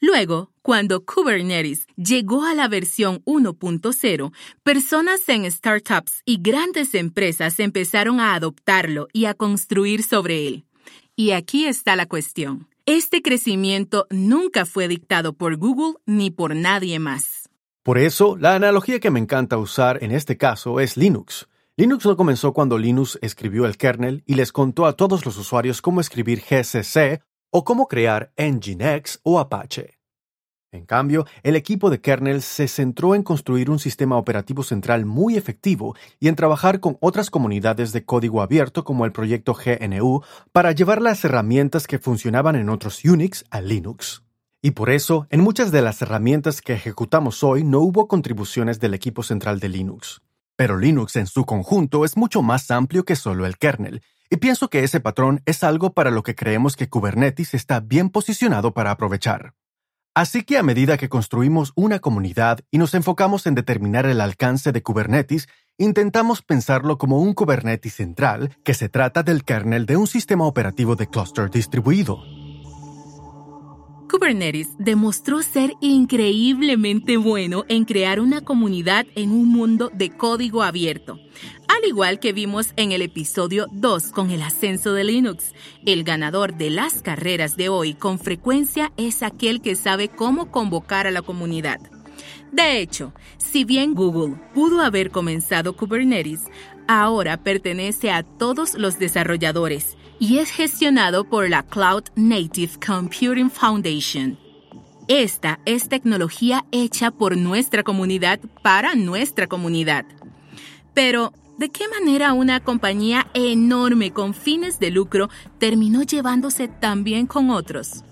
Luego, 0.00 0.50
cuando 0.62 1.04
Kubernetes 1.04 1.86
llegó 1.96 2.44
a 2.44 2.54
la 2.54 2.68
versión 2.68 3.22
1.0, 3.24 4.32
personas 4.62 5.28
en 5.28 5.50
startups 5.50 6.22
y 6.24 6.38
grandes 6.40 6.94
empresas 6.94 7.58
empezaron 7.60 8.20
a 8.20 8.34
adoptarlo 8.34 9.08
y 9.12 9.26
a 9.26 9.34
construir 9.34 10.02
sobre 10.02 10.46
él. 10.46 10.64
Y 11.14 11.30
aquí 11.30 11.66
está 11.66 11.96
la 11.96 12.06
cuestión. 12.06 12.68
Este 12.84 13.22
crecimiento 13.22 14.06
nunca 14.10 14.66
fue 14.66 14.86
dictado 14.86 15.32
por 15.32 15.56
Google 15.56 15.94
ni 16.06 16.30
por 16.30 16.54
nadie 16.54 16.98
más. 16.98 17.48
Por 17.82 17.98
eso, 17.98 18.36
la 18.36 18.54
analogía 18.54 19.00
que 19.00 19.10
me 19.10 19.20
encanta 19.20 19.58
usar 19.58 20.02
en 20.02 20.12
este 20.12 20.36
caso 20.36 20.80
es 20.80 20.96
Linux. 20.96 21.48
Linux 21.76 22.06
no 22.06 22.16
comenzó 22.16 22.52
cuando 22.52 22.78
Linux 22.78 23.18
escribió 23.22 23.66
el 23.66 23.76
kernel 23.76 24.22
y 24.26 24.34
les 24.34 24.50
contó 24.50 24.86
a 24.86 24.94
todos 24.94 25.26
los 25.26 25.36
usuarios 25.36 25.82
cómo 25.82 26.00
escribir 26.00 26.40
GCC 26.40 27.22
o 27.50 27.64
cómo 27.64 27.88
crear 27.88 28.32
Nginx 28.36 29.20
o 29.22 29.38
Apache. 29.38 29.96
En 30.72 30.84
cambio, 30.84 31.26
el 31.42 31.56
equipo 31.56 31.90
de 31.90 32.00
kernel 32.00 32.42
se 32.42 32.68
centró 32.68 33.14
en 33.14 33.22
construir 33.22 33.70
un 33.70 33.78
sistema 33.78 34.16
operativo 34.16 34.62
central 34.62 35.06
muy 35.06 35.36
efectivo 35.36 35.96
y 36.20 36.28
en 36.28 36.36
trabajar 36.36 36.80
con 36.80 36.98
otras 37.00 37.30
comunidades 37.30 37.92
de 37.92 38.04
código 38.04 38.42
abierto 38.42 38.84
como 38.84 39.06
el 39.06 39.12
proyecto 39.12 39.54
GNU 39.54 40.22
para 40.52 40.72
llevar 40.72 41.00
las 41.00 41.24
herramientas 41.24 41.86
que 41.86 41.98
funcionaban 41.98 42.56
en 42.56 42.68
otros 42.68 43.04
Unix 43.04 43.44
a 43.50 43.60
Linux. 43.60 44.22
Y 44.60 44.72
por 44.72 44.90
eso, 44.90 45.26
en 45.30 45.40
muchas 45.40 45.70
de 45.70 45.80
las 45.80 46.02
herramientas 46.02 46.60
que 46.60 46.74
ejecutamos 46.74 47.42
hoy 47.44 47.62
no 47.62 47.80
hubo 47.80 48.08
contribuciones 48.08 48.80
del 48.80 48.94
equipo 48.94 49.22
central 49.22 49.60
de 49.60 49.68
Linux. 49.68 50.20
Pero 50.56 50.76
Linux 50.76 51.16
en 51.16 51.26
su 51.26 51.44
conjunto 51.44 52.04
es 52.04 52.16
mucho 52.16 52.42
más 52.42 52.70
amplio 52.70 53.04
que 53.04 53.14
solo 53.14 53.46
el 53.46 53.58
kernel, 53.58 54.02
y 54.30 54.36
pienso 54.36 54.68
que 54.68 54.84
ese 54.84 55.00
patrón 55.00 55.42
es 55.46 55.62
algo 55.62 55.92
para 55.92 56.10
lo 56.10 56.22
que 56.22 56.34
creemos 56.34 56.76
que 56.76 56.88
Kubernetes 56.88 57.54
está 57.54 57.80
bien 57.80 58.10
posicionado 58.10 58.74
para 58.74 58.90
aprovechar. 58.90 59.54
Así 60.14 60.44
que 60.44 60.56
a 60.56 60.62
medida 60.62 60.96
que 60.96 61.10
construimos 61.10 61.72
una 61.76 61.98
comunidad 61.98 62.60
y 62.70 62.78
nos 62.78 62.94
enfocamos 62.94 63.46
en 63.46 63.54
determinar 63.54 64.06
el 64.06 64.22
alcance 64.22 64.72
de 64.72 64.82
Kubernetes, 64.82 65.46
intentamos 65.76 66.40
pensarlo 66.40 66.96
como 66.96 67.20
un 67.20 67.34
Kubernetes 67.34 67.94
central 67.94 68.56
que 68.64 68.72
se 68.72 68.88
trata 68.88 69.22
del 69.22 69.44
kernel 69.44 69.84
de 69.84 69.98
un 69.98 70.06
sistema 70.06 70.46
operativo 70.46 70.96
de 70.96 71.06
clúster 71.06 71.50
distribuido. 71.50 72.22
Kubernetes 74.08 74.68
demostró 74.78 75.42
ser 75.42 75.72
increíblemente 75.80 77.16
bueno 77.16 77.64
en 77.68 77.84
crear 77.84 78.20
una 78.20 78.40
comunidad 78.40 79.04
en 79.16 79.32
un 79.32 79.48
mundo 79.48 79.90
de 79.92 80.10
código 80.10 80.62
abierto, 80.62 81.18
al 81.66 81.88
igual 81.88 82.20
que 82.20 82.32
vimos 82.32 82.72
en 82.76 82.92
el 82.92 83.02
episodio 83.02 83.66
2 83.72 84.12
con 84.12 84.30
el 84.30 84.42
ascenso 84.42 84.92
de 84.92 85.02
Linux. 85.02 85.52
El 85.84 86.04
ganador 86.04 86.56
de 86.56 86.70
las 86.70 87.02
carreras 87.02 87.56
de 87.56 87.68
hoy 87.68 87.94
con 87.94 88.20
frecuencia 88.20 88.92
es 88.96 89.24
aquel 89.24 89.60
que 89.60 89.74
sabe 89.74 90.08
cómo 90.08 90.52
convocar 90.52 91.08
a 91.08 91.10
la 91.10 91.22
comunidad. 91.22 91.80
De 92.52 92.80
hecho, 92.80 93.12
si 93.38 93.64
bien 93.64 93.94
Google 93.94 94.36
pudo 94.54 94.82
haber 94.82 95.10
comenzado 95.10 95.76
Kubernetes, 95.76 96.44
ahora 96.86 97.42
pertenece 97.42 98.12
a 98.12 98.22
todos 98.22 98.74
los 98.74 99.00
desarrolladores 99.00 99.96
y 100.18 100.38
es 100.38 100.50
gestionado 100.50 101.24
por 101.24 101.48
la 101.48 101.62
Cloud 101.62 102.04
Native 102.14 102.72
Computing 102.84 103.50
Foundation. 103.50 104.38
Esta 105.08 105.60
es 105.64 105.88
tecnología 105.88 106.64
hecha 106.72 107.10
por 107.10 107.36
nuestra 107.36 107.82
comunidad 107.82 108.40
para 108.62 108.94
nuestra 108.94 109.46
comunidad. 109.46 110.04
Pero, 110.94 111.32
¿de 111.58 111.68
qué 111.68 111.84
manera 111.88 112.32
una 112.32 112.60
compañía 112.60 113.28
enorme 113.34 114.12
con 114.12 114.34
fines 114.34 114.80
de 114.80 114.90
lucro 114.90 115.28
terminó 115.58 116.02
llevándose 116.02 116.68
tan 116.68 117.04
bien 117.04 117.26
con 117.26 117.50
otros? 117.50 118.02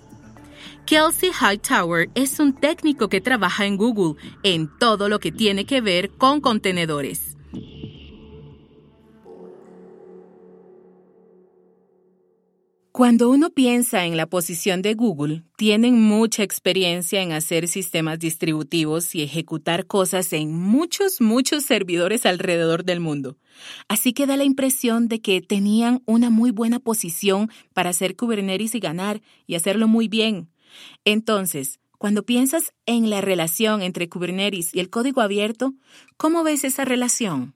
Kelsey 0.85 1.31
Hightower 1.31 2.09
es 2.13 2.39
un 2.39 2.53
técnico 2.53 3.09
que 3.09 3.19
trabaja 3.19 3.65
en 3.65 3.75
Google 3.75 4.21
en 4.43 4.69
todo 4.77 5.09
lo 5.09 5.19
que 5.19 5.31
tiene 5.31 5.65
que 5.65 5.81
ver 5.81 6.11
con 6.11 6.41
contenedores. 6.41 7.34
Cuando 12.95 13.29
uno 13.29 13.49
piensa 13.49 14.05
en 14.05 14.15
la 14.15 14.25
posición 14.25 14.81
de 14.81 14.93
Google, 14.93 15.43
tienen 15.57 16.01
mucha 16.01 16.43
experiencia 16.43 17.21
en 17.21 17.33
hacer 17.33 17.67
sistemas 17.67 18.19
distributivos 18.19 19.13
y 19.15 19.21
ejecutar 19.21 19.85
cosas 19.85 20.31
en 20.31 20.53
muchos, 20.53 21.19
muchos 21.19 21.65
servidores 21.65 22.25
alrededor 22.25 22.85
del 22.85 23.01
mundo. 23.01 23.35
Así 23.89 24.13
que 24.13 24.25
da 24.25 24.37
la 24.37 24.45
impresión 24.45 25.09
de 25.09 25.19
que 25.19 25.41
tenían 25.41 26.03
una 26.05 26.29
muy 26.29 26.51
buena 26.51 26.79
posición 26.79 27.51
para 27.73 27.89
hacer 27.89 28.15
Kubernetes 28.15 28.75
y 28.75 28.79
ganar 28.79 29.21
y 29.45 29.55
hacerlo 29.55 29.89
muy 29.89 30.07
bien. 30.07 30.47
Entonces, 31.03 31.81
cuando 31.97 32.23
piensas 32.23 32.71
en 32.85 33.09
la 33.09 33.19
relación 33.19 33.81
entre 33.81 34.07
Kubernetes 34.07 34.73
y 34.73 34.79
el 34.79 34.89
código 34.89 35.19
abierto, 35.19 35.73
¿cómo 36.15 36.45
ves 36.45 36.63
esa 36.63 36.85
relación? 36.85 37.55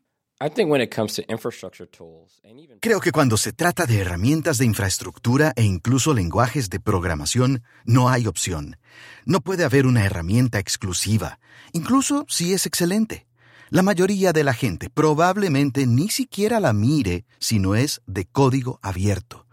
Creo 2.80 3.02
que 3.02 3.12
cuando 3.12 3.36
se 3.36 3.52
trata 3.52 3.86
de 3.86 4.00
herramientas 4.00 4.58
de 4.58 4.66
infraestructura 4.66 5.52
e 5.58 5.64
incluso 5.64 6.14
lenguajes 6.14 6.70
de 6.70 6.80
programación, 6.80 7.62
no 7.84 8.08
hay 8.08 8.26
opción. 8.26 8.78
No 9.26 9.42
puede 9.42 9.66
haber 9.66 9.86
una 9.86 10.06
herramienta 10.06 10.58
exclusiva, 10.58 11.40
incluso 11.74 12.26
si 12.30 12.54
es 12.54 12.66
excelente. 12.66 13.28
La 13.70 13.82
mayoría 13.82 14.32
de 14.32 14.46
la 14.46 14.54
gente 14.54 14.90
probablemente 14.90 15.86
ni 15.86 16.10
siquiera 16.10 16.62
la 16.62 16.72
mire 16.72 17.26
si 17.38 17.60
no 17.60 17.76
es 17.76 18.02
de 18.08 18.26
código 18.26 18.80
abierto. 18.82 19.46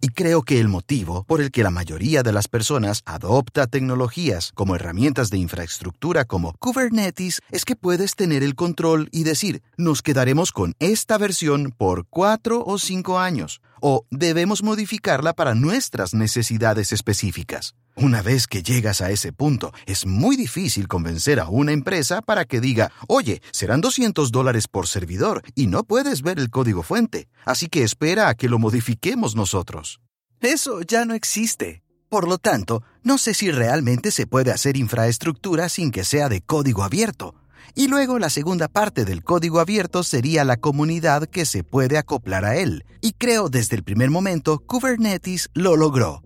Y 0.00 0.08
creo 0.08 0.42
que 0.42 0.60
el 0.60 0.68
motivo 0.68 1.24
por 1.24 1.40
el 1.40 1.50
que 1.50 1.62
la 1.62 1.70
mayoría 1.70 2.22
de 2.22 2.32
las 2.32 2.48
personas 2.48 3.02
adopta 3.04 3.66
tecnologías 3.66 4.52
como 4.54 4.74
herramientas 4.74 5.30
de 5.30 5.38
infraestructura 5.38 6.24
como 6.24 6.54
Kubernetes 6.58 7.40
es 7.50 7.64
que 7.64 7.76
puedes 7.76 8.14
tener 8.14 8.42
el 8.42 8.54
control 8.54 9.08
y 9.12 9.24
decir, 9.24 9.62
nos 9.76 10.02
quedaremos 10.02 10.52
con 10.52 10.74
esta 10.78 11.18
versión 11.18 11.74
por 11.76 12.06
cuatro 12.08 12.64
o 12.64 12.78
cinco 12.78 13.18
años, 13.18 13.60
o 13.80 14.04
debemos 14.10 14.62
modificarla 14.62 15.32
para 15.32 15.54
nuestras 15.54 16.14
necesidades 16.14 16.92
específicas. 16.92 17.74
Una 18.02 18.22
vez 18.22 18.46
que 18.46 18.62
llegas 18.62 19.02
a 19.02 19.10
ese 19.10 19.30
punto, 19.30 19.74
es 19.84 20.06
muy 20.06 20.34
difícil 20.34 20.88
convencer 20.88 21.38
a 21.38 21.50
una 21.50 21.72
empresa 21.72 22.22
para 22.22 22.46
que 22.46 22.58
diga, 22.58 22.90
oye, 23.08 23.42
serán 23.52 23.82
200 23.82 24.32
dólares 24.32 24.68
por 24.68 24.88
servidor 24.88 25.42
y 25.54 25.66
no 25.66 25.84
puedes 25.84 26.22
ver 26.22 26.38
el 26.38 26.48
código 26.48 26.82
fuente, 26.82 27.28
así 27.44 27.68
que 27.68 27.82
espera 27.82 28.30
a 28.30 28.34
que 28.34 28.48
lo 28.48 28.58
modifiquemos 28.58 29.36
nosotros. 29.36 30.00
Eso 30.40 30.80
ya 30.80 31.04
no 31.04 31.12
existe. 31.12 31.82
Por 32.08 32.26
lo 32.26 32.38
tanto, 32.38 32.82
no 33.02 33.18
sé 33.18 33.34
si 33.34 33.50
realmente 33.50 34.12
se 34.12 34.26
puede 34.26 34.50
hacer 34.50 34.78
infraestructura 34.78 35.68
sin 35.68 35.90
que 35.90 36.04
sea 36.04 36.30
de 36.30 36.40
código 36.40 36.84
abierto. 36.84 37.34
Y 37.74 37.88
luego 37.88 38.18
la 38.18 38.30
segunda 38.30 38.68
parte 38.68 39.04
del 39.04 39.22
código 39.22 39.60
abierto 39.60 40.04
sería 40.04 40.44
la 40.44 40.56
comunidad 40.56 41.26
que 41.28 41.44
se 41.44 41.64
puede 41.64 41.98
acoplar 41.98 42.46
a 42.46 42.56
él. 42.56 42.86
Y 43.02 43.12
creo 43.12 43.50
desde 43.50 43.76
el 43.76 43.84
primer 43.84 44.08
momento 44.08 44.58
Kubernetes 44.58 45.50
lo 45.52 45.76
logró. 45.76 46.22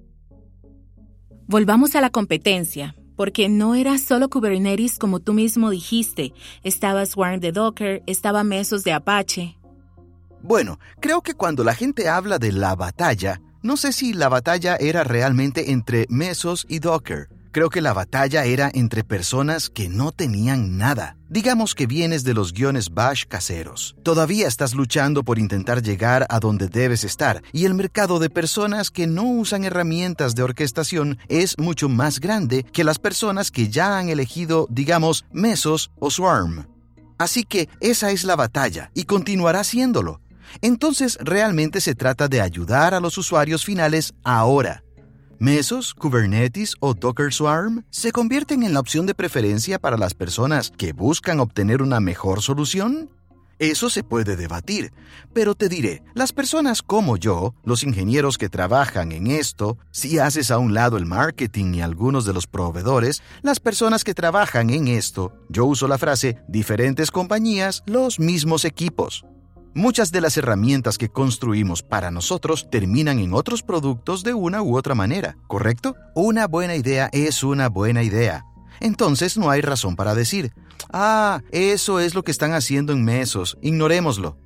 Volvamos 1.47 1.95
a 1.95 2.01
la 2.01 2.09
competencia, 2.09 2.97
porque 3.17 3.51
no 3.51 3.75
era 3.75 3.99
solo 3.99 4.31
Kubernetes 4.31 4.99
como 4.99 5.21
tú 5.21 5.35
mismo 5.35 5.69
dijiste, 5.69 6.33
estaba 6.63 7.05
Swarm 7.05 7.39
de 7.41 7.53
Docker, 7.53 8.03
estaba 8.07 8.45
Mesos 8.45 8.83
de 8.83 8.95
Apache. 8.95 9.59
Bueno, 10.43 10.79
creo 11.01 11.21
que 11.21 11.35
cuando 11.35 11.63
la 11.63 11.75
gente 11.75 12.09
habla 12.09 12.39
de 12.39 12.53
la 12.53 12.75
batalla, 12.75 13.43
no 13.63 13.77
sé 13.77 13.93
si 13.93 14.15
la 14.15 14.31
batalla 14.31 14.77
era 14.77 15.05
realmente 15.05 15.71
entre 15.73 16.07
Mesos 16.09 16.65
y 16.67 16.79
Docker. 16.79 17.29
Creo 17.55 17.71
que 17.71 17.81
la 17.81 17.93
batalla 17.93 18.47
era 18.47 18.69
entre 18.75 19.05
personas 19.05 19.71
que 19.71 19.89
no 19.89 20.11
tenían 20.11 20.77
nada. 20.77 21.17
Digamos 21.29 21.77
que 21.77 21.87
vienes 21.87 22.25
de 22.25 22.35
los 22.35 22.53
guiones 22.53 22.93
Bash 22.93 23.27
caseros. 23.29 23.95
Todavía 24.03 24.49
estás 24.49 24.75
luchando 24.75 25.23
por 25.23 25.39
intentar 25.39 25.81
llegar 25.81 26.27
a 26.31 26.41
donde 26.41 26.67
debes 26.67 27.05
estar 27.05 27.45
y 27.53 27.65
el 27.67 27.75
mercado 27.75 28.19
de 28.19 28.29
personas 28.29 28.91
que 28.91 29.07
no 29.07 29.23
usan 29.23 29.63
herramientas 29.63 30.35
de 30.35 30.43
orquestación 30.43 31.17
es 31.29 31.57
mucho 31.57 31.89
más 31.89 32.19
grande 32.19 32.65
que 32.65 32.83
las 32.83 32.99
personas 32.99 33.53
que 33.53 33.69
ya 33.69 33.99
han 33.99 34.09
elegido, 34.09 34.67
digamos, 34.69 35.25
Mesos 35.31 35.93
o 36.01 36.11
Swarm. 36.11 36.67
Así 37.19 37.45
que 37.45 37.69
esa 37.79 38.11
es 38.11 38.25
la 38.25 38.35
batalla 38.35 38.91
y 38.95 39.05
continuará 39.05 39.63
siéndolo. 39.63 40.21
Entonces 40.61 41.19
realmente 41.21 41.81
se 41.81 41.95
trata 41.95 42.27
de 42.27 42.41
ayudar 42.41 42.95
a 42.95 43.01
los 43.01 43.17
usuarios 43.17 43.65
finales 43.65 44.13
ahora 44.25 44.84
Mesos, 45.45 45.93
Kubernetes 45.93 46.75
o 46.81 46.95
Docker 46.95 47.31
Swarm 47.31 47.85
se 47.91 48.13
convierten 48.13 48.63
en 48.63 48.73
la 48.73 48.81
opción 48.81 49.05
de 49.05 49.15
preferencia 49.15 49.79
para 49.79 49.99
las 49.99 50.15
personas 50.15 50.73
que 50.75 50.95
buscan 50.95 51.39
obtener 51.39 51.83
una 51.83 52.01
mejor 52.01 52.41
solución? 52.41 53.11
Eso 53.59 53.91
se 53.91 54.03
puede 54.03 54.37
debatir, 54.37 54.95
pero 55.35 55.55
te 55.55 55.69
diré, 55.69 56.03
las 56.15 56.33
personas 56.33 56.81
como 56.81 57.19
yo, 57.19 57.55
los 57.63 57.83
ingenieros 57.83 58.39
que 58.39 58.49
trabajan 58.49 59.13
en 59.13 59.27
esto, 59.27 59.77
si 59.91 60.19
haces 60.19 60.51
a 60.51 60.57
un 60.57 60.73
lado 60.73 60.97
el 60.97 61.05
marketing 61.05 61.75
y 61.75 61.83
algunos 61.83 62.25
de 62.25 62.33
los 62.33 62.47
proveedores, 62.47 63.23
las 63.43 63.61
personas 63.61 64.03
que 64.03 64.15
trabajan 64.15 64.71
en 64.71 64.89
esto, 64.89 65.35
yo 65.51 65.67
uso 65.67 65.87
la 65.89 65.99
frase 65.99 66.39
diferentes 66.49 67.11
compañías, 67.11 67.83
los 67.85 68.19
mismos 68.19 68.65
equipos. 68.65 69.27
Muchas 69.77 70.13
de 70.13 70.21
las 70.21 70.37
herramientas 70.37 70.99
que 70.99 71.09
construimos 71.09 71.83
para 71.83 72.13
nosotros 72.13 72.69
terminan 72.71 73.19
en 73.19 73.35
otros 73.35 73.65
productos 73.65 74.23
de 74.23 74.33
una 74.33 74.63
u 74.63 74.77
otra 74.77 74.95
manera, 74.95 75.37
¿correcto? 75.49 75.97
Una 76.15 76.47
buena 76.47 76.77
idea 76.77 77.11
es 77.13 77.43
una 77.43 77.69
buena 77.69 78.05
idea. 78.05 78.45
Entonces 78.79 79.37
no 79.37 79.51
hay 79.51 79.63
razón 79.63 79.97
para 79.97 80.15
decir, 80.15 80.53
ah, 80.93 81.41
eso 81.51 81.99
es 81.99 82.15
lo 82.15 82.23
que 82.23 82.31
están 82.31 82.53
haciendo 82.53 82.93
en 82.93 83.05
Mesos, 83.05 83.59
ignorémoslo. 83.63 84.39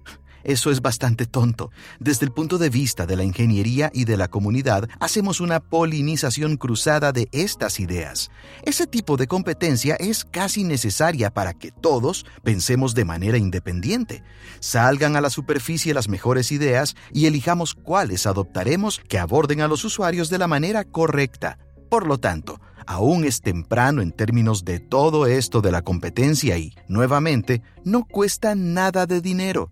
Eso 0.45 0.71
es 0.71 0.81
bastante 0.81 1.27
tonto. 1.27 1.71
Desde 2.01 2.27
el 2.27 2.33
punto 2.33 2.59
de 2.59 2.71
vista 2.71 3.07
de 3.07 3.17
la 3.17 3.25
ingeniería 3.25 3.91
y 3.93 4.05
de 4.05 4.17
la 4.17 4.29
comunidad, 4.29 4.89
hacemos 5.01 5.41
una 5.41 5.61
polinización 5.61 6.57
cruzada 6.57 7.13
de 7.13 7.29
estas 7.33 7.81
ideas. 7.81 8.31
Ese 8.63 8.87
tipo 8.87 9.17
de 9.17 9.27
competencia 9.27 9.97
es 9.97 10.25
casi 10.25 10.65
necesaria 10.65 11.31
para 11.31 11.55
que 11.55 11.71
todos 11.71 12.25
pensemos 12.43 12.95
de 12.95 13.05
manera 13.05 13.39
independiente. 13.39 14.23
Salgan 14.61 15.17
a 15.17 15.21
la 15.21 15.31
superficie 15.31 15.95
las 15.95 16.09
mejores 16.09 16.53
ideas 16.53 16.97
y 17.13 17.27
elijamos 17.27 17.75
cuáles 17.75 18.27
adoptaremos 18.27 19.01
que 19.09 19.19
aborden 19.19 19.61
a 19.61 19.69
los 19.69 19.85
usuarios 19.85 20.31
de 20.31 20.39
la 20.39 20.47
manera 20.47 20.85
correcta. 20.85 21.59
Por 21.89 22.07
lo 22.07 22.19
tanto, 22.19 22.61
aún 22.87 23.25
es 23.25 23.41
temprano 23.41 24.03
en 24.03 24.13
términos 24.13 24.65
de 24.65 24.81
todo 24.81 25.27
esto 25.27 25.61
de 25.61 25.73
la 25.73 25.83
competencia 25.83 26.59
y, 26.59 26.75
nuevamente, 26.87 27.63
no 27.85 28.05
cuesta 28.05 28.55
nada 28.55 29.07
de 29.07 29.21
dinero. 29.21 29.71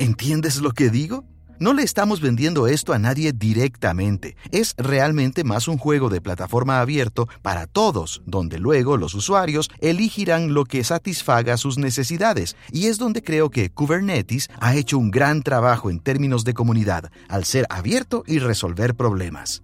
¿Entiendes 0.00 0.62
lo 0.62 0.70
que 0.70 0.88
digo? 0.88 1.26
No 1.58 1.74
le 1.74 1.82
estamos 1.82 2.22
vendiendo 2.22 2.66
esto 2.66 2.94
a 2.94 2.98
nadie 2.98 3.34
directamente. 3.34 4.34
Es 4.50 4.74
realmente 4.78 5.44
más 5.44 5.68
un 5.68 5.76
juego 5.76 6.08
de 6.08 6.22
plataforma 6.22 6.80
abierto 6.80 7.28
para 7.42 7.66
todos, 7.66 8.22
donde 8.24 8.58
luego 8.58 8.96
los 8.96 9.12
usuarios 9.12 9.68
elegirán 9.78 10.54
lo 10.54 10.64
que 10.64 10.84
satisfaga 10.84 11.58
sus 11.58 11.76
necesidades. 11.76 12.56
Y 12.72 12.86
es 12.86 12.96
donde 12.96 13.22
creo 13.22 13.50
que 13.50 13.68
Kubernetes 13.68 14.48
ha 14.58 14.74
hecho 14.74 14.96
un 14.96 15.10
gran 15.10 15.42
trabajo 15.42 15.90
en 15.90 16.00
términos 16.00 16.44
de 16.44 16.54
comunidad, 16.54 17.12
al 17.28 17.44
ser 17.44 17.66
abierto 17.68 18.24
y 18.26 18.38
resolver 18.38 18.94
problemas. 18.94 19.62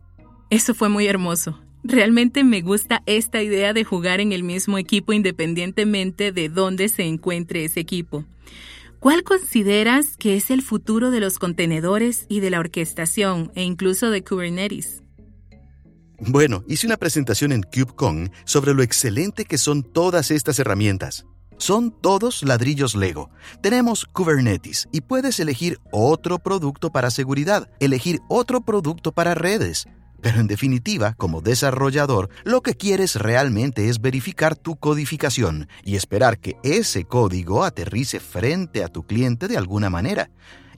Eso 0.50 0.74
fue 0.74 0.90
muy 0.90 1.06
hermoso. 1.06 1.58
Realmente 1.82 2.44
me 2.44 2.60
gusta 2.60 3.02
esta 3.06 3.40
idea 3.40 3.72
de 3.72 3.84
jugar 3.84 4.20
en 4.20 4.32
el 4.32 4.42
mismo 4.42 4.76
equipo 4.76 5.14
independientemente 5.14 6.30
de 6.30 6.50
dónde 6.50 6.90
se 6.90 7.04
encuentre 7.04 7.64
ese 7.64 7.80
equipo. 7.80 8.26
¿Cuál 9.00 9.22
consideras 9.24 10.16
que 10.16 10.36
es 10.36 10.50
el 10.50 10.62
futuro 10.62 11.10
de 11.10 11.20
los 11.20 11.38
contenedores 11.38 12.26
y 12.28 12.40
de 12.40 12.50
la 12.50 12.60
orquestación 12.60 13.52
e 13.54 13.62
incluso 13.62 14.10
de 14.10 14.24
Kubernetes? 14.24 15.02
Bueno, 16.18 16.64
hice 16.66 16.86
una 16.86 16.96
presentación 16.96 17.52
en 17.52 17.62
KubeCon 17.62 18.32
sobre 18.44 18.72
lo 18.72 18.82
excelente 18.82 19.44
que 19.44 19.58
son 19.58 19.82
todas 19.82 20.30
estas 20.30 20.58
herramientas. 20.58 21.26
Son 21.58 21.90
todos 21.90 22.42
ladrillos 22.42 22.94
Lego. 22.94 23.30
Tenemos 23.62 24.06
Kubernetes 24.06 24.88
y 24.92 25.02
puedes 25.02 25.40
elegir 25.40 25.78
otro 25.90 26.38
producto 26.38 26.90
para 26.90 27.10
seguridad, 27.10 27.68
elegir 27.80 28.20
otro 28.28 28.62
producto 28.62 29.12
para 29.12 29.34
redes. 29.34 29.86
Pero 30.26 30.40
en 30.40 30.48
definitiva, 30.48 31.14
como 31.16 31.40
desarrollador, 31.40 32.30
lo 32.42 32.60
que 32.60 32.74
quieres 32.74 33.14
realmente 33.14 33.88
es 33.88 34.00
verificar 34.00 34.56
tu 34.56 34.74
codificación 34.74 35.68
y 35.84 35.94
esperar 35.94 36.40
que 36.40 36.56
ese 36.64 37.04
código 37.04 37.62
aterrice 37.62 38.18
frente 38.18 38.82
a 38.82 38.88
tu 38.88 39.04
cliente 39.04 39.46
de 39.46 39.56
alguna 39.56 39.88
manera. 39.88 40.28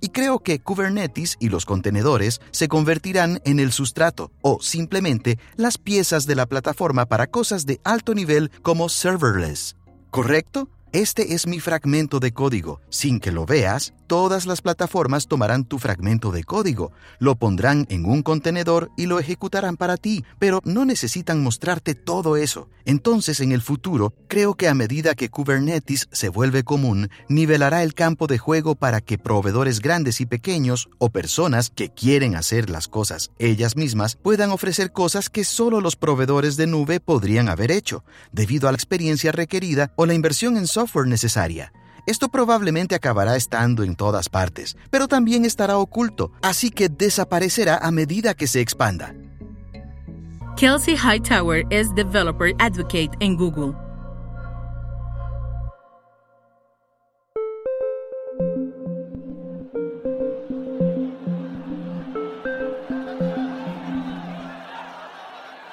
Y 0.01 0.11
creo 0.11 0.41
que 0.41 0.59
Kubernetes 0.59 1.39
y 1.41 1.49
los 1.49 1.65
contenedores 1.65 2.43
se 2.51 2.69
convertirán 2.69 3.41
en 3.47 3.59
el 3.59 3.73
sustrato 3.73 4.33
o 4.43 4.61
simplemente 4.61 5.39
las 5.57 5.79
piezas 5.79 6.27
de 6.27 6.35
la 6.35 6.45
plataforma 6.45 7.07
para 7.07 7.27
cosas 7.27 7.65
de 7.65 7.81
alto 7.85 8.15
nivel 8.15 8.51
como 8.61 8.91
serverless. 8.91 9.77
¿Correcto? 10.11 10.69
Este 10.93 11.33
es 11.33 11.47
mi 11.47 11.59
fragmento 11.59 12.21
de 12.21 12.33
código. 12.33 12.83
Sin 12.91 13.19
que 13.19 13.33
lo 13.33 13.47
veas, 13.47 13.95
todas 14.09 14.47
las 14.47 14.61
plataformas 14.61 15.29
tomarán 15.29 15.65
tu 15.65 15.79
fragmento 15.79 16.33
de 16.33 16.43
código, 16.43 16.91
lo 17.21 17.37
pondrán 17.37 17.87
en 17.89 18.05
un 18.05 18.23
contenedor 18.23 18.91
y 18.97 19.07
lo 19.07 19.21
ejecutarán 19.21 19.77
para 19.77 19.97
ti, 19.97 20.25
pero 20.41 20.61
no 20.65 20.85
necesitan 20.85 21.41
mostrarte 21.41 21.95
todo 21.95 22.37
eso. 22.37 22.69
Entonces, 22.85 23.39
en 23.39 23.53
el 23.53 23.63
futuro, 23.63 24.13
creo 24.27 24.55
que 24.55 24.67
a 24.67 24.75
medida 24.75 25.15
que 25.15 25.29
Kubernetes 25.29 26.09
se 26.11 26.29
vuelve 26.29 26.65
común, 26.65 27.11
nivelará 27.29 27.85
el 27.85 27.95
campo 27.95 28.27
de 28.27 28.39
juego 28.39 28.75
para 28.75 29.01
que 29.01 29.19
proveedores 29.19 29.81
grandes 29.81 30.21
y 30.21 30.27
pequeños 30.27 30.89
o 30.99 31.11
personas 31.11 31.71
que 31.71 31.91
quieren 31.91 32.35
hacer 32.35 32.69
las 32.71 32.89
cosas 32.89 33.31
ellas 33.39 33.77
mismas 33.77 34.17
puedan 34.17 34.51
ofrecer 34.51 34.93
cosas 34.93 35.29
que 35.31 35.45
solo 35.45 35.81
los 35.81 35.97
proveedores 35.97 36.57
de 36.57 36.67
nube 36.67 37.01
podrían 37.01 37.49
haber 37.49 37.71
hecho, 37.71 38.05
debido 38.33 38.69
a 38.69 38.73
la 38.73 38.77
experiencia 38.77 39.33
requerida 39.33 39.93
o 39.97 40.07
la 40.07 40.15
inversión 40.15 40.57
en 40.57 40.67
software 40.67 41.07
necesaria. 41.07 41.73
Esto 42.09 42.31
probablemente 42.31 42.95
acabará 42.95 43.37
estando 43.37 43.83
en 43.83 43.95
todas 43.95 44.31
partes, 44.31 44.79
pero 44.89 45.09
también 45.09 45.45
estará 45.45 45.77
oculto, 45.77 46.33
así 46.41 46.71
que 46.71 46.89
desaparecerá 46.89 47.77
a 47.77 47.91
medida 47.91 48.33
que 48.33 48.47
se 48.47 48.63
expanda. 48.63 49.15
Kelsey 50.57 50.97
Hightower 50.97 51.67
es 51.69 51.95
Developer 51.95 52.55
Advocate 52.61 53.11
en 53.21 53.37
Google. 53.37 53.75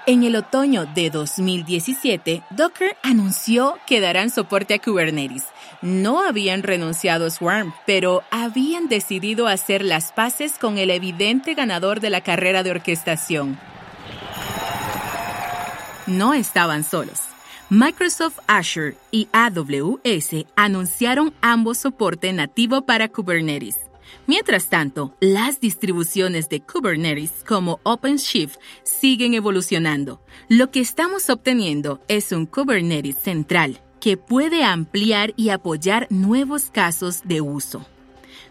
En 0.07 0.23
el 0.23 0.35
otoño 0.35 0.85
de 0.85 1.09
2017, 1.09 2.43
Docker 2.51 2.95
anunció 3.01 3.79
que 3.87 3.99
darán 3.99 4.29
soporte 4.29 4.75
a 4.75 4.79
Kubernetes. 4.79 5.45
No 5.81 6.23
habían 6.23 6.61
renunciado 6.61 7.25
a 7.25 7.31
Swarm, 7.31 7.73
pero 7.87 8.21
habían 8.29 8.87
decidido 8.87 9.47
hacer 9.47 9.83
las 9.83 10.11
paces 10.11 10.59
con 10.59 10.77
el 10.77 10.91
evidente 10.91 11.55
ganador 11.55 12.01
de 12.01 12.11
la 12.11 12.21
carrera 12.21 12.61
de 12.61 12.69
orquestación. 12.69 13.57
No 16.05 16.35
estaban 16.35 16.83
solos. 16.83 17.21
Microsoft 17.71 18.37
Azure 18.45 18.95
y 19.09 19.27
AWS 19.31 20.45
anunciaron 20.55 21.33
ambos 21.41 21.79
soporte 21.79 22.31
nativo 22.31 22.83
para 22.83 23.09
Kubernetes. 23.09 23.84
Mientras 24.27 24.69
tanto, 24.69 25.15
las 25.19 25.59
distribuciones 25.59 26.49
de 26.49 26.61
Kubernetes 26.61 27.43
como 27.47 27.79
OpenShift 27.83 28.57
siguen 28.83 29.33
evolucionando. 29.33 30.21
Lo 30.49 30.71
que 30.71 30.79
estamos 30.79 31.29
obteniendo 31.29 32.01
es 32.07 32.31
un 32.31 32.45
Kubernetes 32.45 33.17
central 33.19 33.81
que 33.99 34.17
puede 34.17 34.63
ampliar 34.63 35.33
y 35.35 35.49
apoyar 35.49 36.07
nuevos 36.09 36.69
casos 36.71 37.21
de 37.23 37.41
uso, 37.41 37.85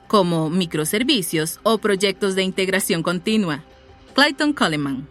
como 0.08 0.50
microservicios 0.50 1.60
o 1.62 1.78
proyectos 1.78 2.34
de 2.34 2.42
integración 2.42 3.02
continua. 3.02 3.62
Clayton 4.14 4.52
Coleman. 4.52 5.08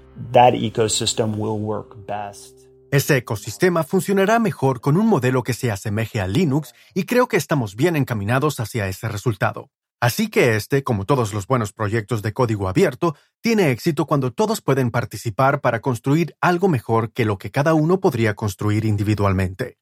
Ese 2.92 3.18
ecosistema 3.18 3.84
funcionará 3.84 4.38
mejor 4.38 4.80
con 4.80 4.98
un 4.98 5.08
modelo 5.08 5.42
que 5.42 5.54
se 5.54 5.72
asemeje 5.72 6.22
a 6.22 6.28
Linux 6.28 6.74
y 6.94 7.06
creo 7.06 7.28
que 7.28 7.38
estamos 7.38 7.76
bien 7.76 7.96
encaminados 7.96 8.60
hacia 8.60 8.88
ese 8.88 9.10
resultado. 9.10 9.72
Así 10.04 10.28
que 10.28 10.58
este, 10.58 10.84
como 10.84 11.06
todos 11.06 11.34
los 11.34 11.48
buenos 11.48 11.72
proyectos 11.72 12.22
de 12.22 12.34
código 12.34 12.68
abierto, 12.68 13.16
tiene 13.39 13.72
éxito 13.72 14.06
cuando 14.06 14.34
todos 14.34 14.60
pueden 14.60 14.92
participar 14.92 15.62
para 15.62 15.80
construir 15.80 16.36
algo 16.42 16.68
mejor 16.68 17.13
que 17.13 17.24
lo 17.24 17.38
que 17.38 17.52
cada 17.52 17.74
uno 17.74 18.02
podría 18.02 18.36
construir 18.36 18.84
individualmente. 18.84 19.78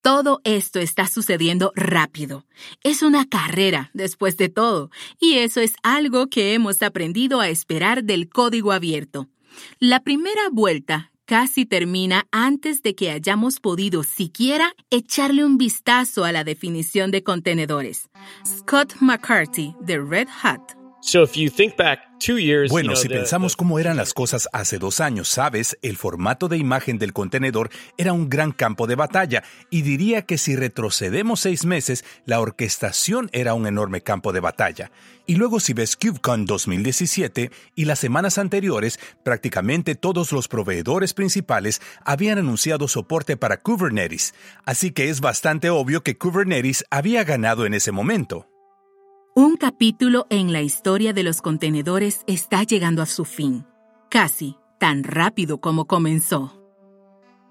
Todo 0.00 0.40
esto 0.44 0.78
está 0.80 1.06
sucediendo 1.06 1.70
rápido. 1.74 2.46
Es 2.82 3.02
una 3.02 3.28
carrera, 3.28 3.90
después 3.92 4.38
de 4.38 4.48
todo, 4.48 4.88
y 5.20 5.34
eso 5.34 5.60
es 5.60 5.74
algo 5.82 6.28
que 6.28 6.54
hemos 6.54 6.82
aprendido 6.82 7.40
a 7.40 7.50
esperar 7.50 8.04
del 8.04 8.30
código 8.30 8.72
abierto. 8.72 9.28
La 9.80 10.00
primera 10.00 10.48
vuelta 10.50 11.12
casi 11.28 11.66
termina 11.66 12.26
antes 12.32 12.82
de 12.82 12.94
que 12.94 13.10
hayamos 13.10 13.60
podido 13.60 14.02
siquiera 14.02 14.74
echarle 14.90 15.44
un 15.44 15.58
vistazo 15.58 16.24
a 16.24 16.32
la 16.32 16.42
definición 16.42 17.10
de 17.10 17.22
contenedores. 17.22 18.08
Scott 18.46 18.94
McCarthy, 19.00 19.74
de 19.82 19.98
Red 19.98 20.28
Hat. 20.42 20.77
Bueno, 22.70 22.96
si 22.96 23.08
pensamos 23.08 23.54
cómo 23.54 23.78
eran 23.78 23.96
las 23.96 24.12
cosas 24.12 24.48
hace 24.52 24.78
dos 24.78 25.00
años, 25.00 25.28
sabes, 25.28 25.78
el 25.82 25.96
formato 25.96 26.48
de 26.48 26.58
imagen 26.58 26.98
del 26.98 27.12
contenedor 27.12 27.70
era 27.96 28.12
un 28.12 28.28
gran 28.28 28.50
campo 28.50 28.88
de 28.88 28.96
batalla 28.96 29.44
y 29.70 29.82
diría 29.82 30.22
que 30.22 30.38
si 30.38 30.56
retrocedemos 30.56 31.40
seis 31.40 31.64
meses, 31.64 32.04
la 32.26 32.40
orquestación 32.40 33.30
era 33.32 33.54
un 33.54 33.66
enorme 33.66 34.02
campo 34.02 34.32
de 34.32 34.40
batalla. 34.40 34.90
Y 35.26 35.36
luego 35.36 35.60
si 35.60 35.72
ves 35.72 35.96
KubeCon 35.96 36.46
2017 36.46 37.52
y 37.76 37.84
las 37.84 38.00
semanas 38.00 38.36
anteriores, 38.38 38.98
prácticamente 39.22 39.94
todos 39.94 40.32
los 40.32 40.48
proveedores 40.48 41.14
principales 41.14 41.80
habían 42.04 42.38
anunciado 42.38 42.88
soporte 42.88 43.36
para 43.36 43.60
Kubernetes, 43.60 44.34
así 44.64 44.90
que 44.90 45.10
es 45.10 45.20
bastante 45.20 45.70
obvio 45.70 46.02
que 46.02 46.18
Kubernetes 46.18 46.84
había 46.90 47.22
ganado 47.22 47.66
en 47.66 47.74
ese 47.74 47.92
momento. 47.92 48.48
Un 49.38 49.56
capítulo 49.56 50.26
en 50.30 50.52
la 50.52 50.62
historia 50.62 51.12
de 51.12 51.22
los 51.22 51.42
contenedores 51.42 52.22
está 52.26 52.64
llegando 52.64 53.02
a 53.02 53.06
su 53.06 53.24
fin, 53.24 53.64
casi 54.10 54.56
tan 54.80 55.04
rápido 55.04 55.60
como 55.60 55.86
comenzó. 55.86 56.60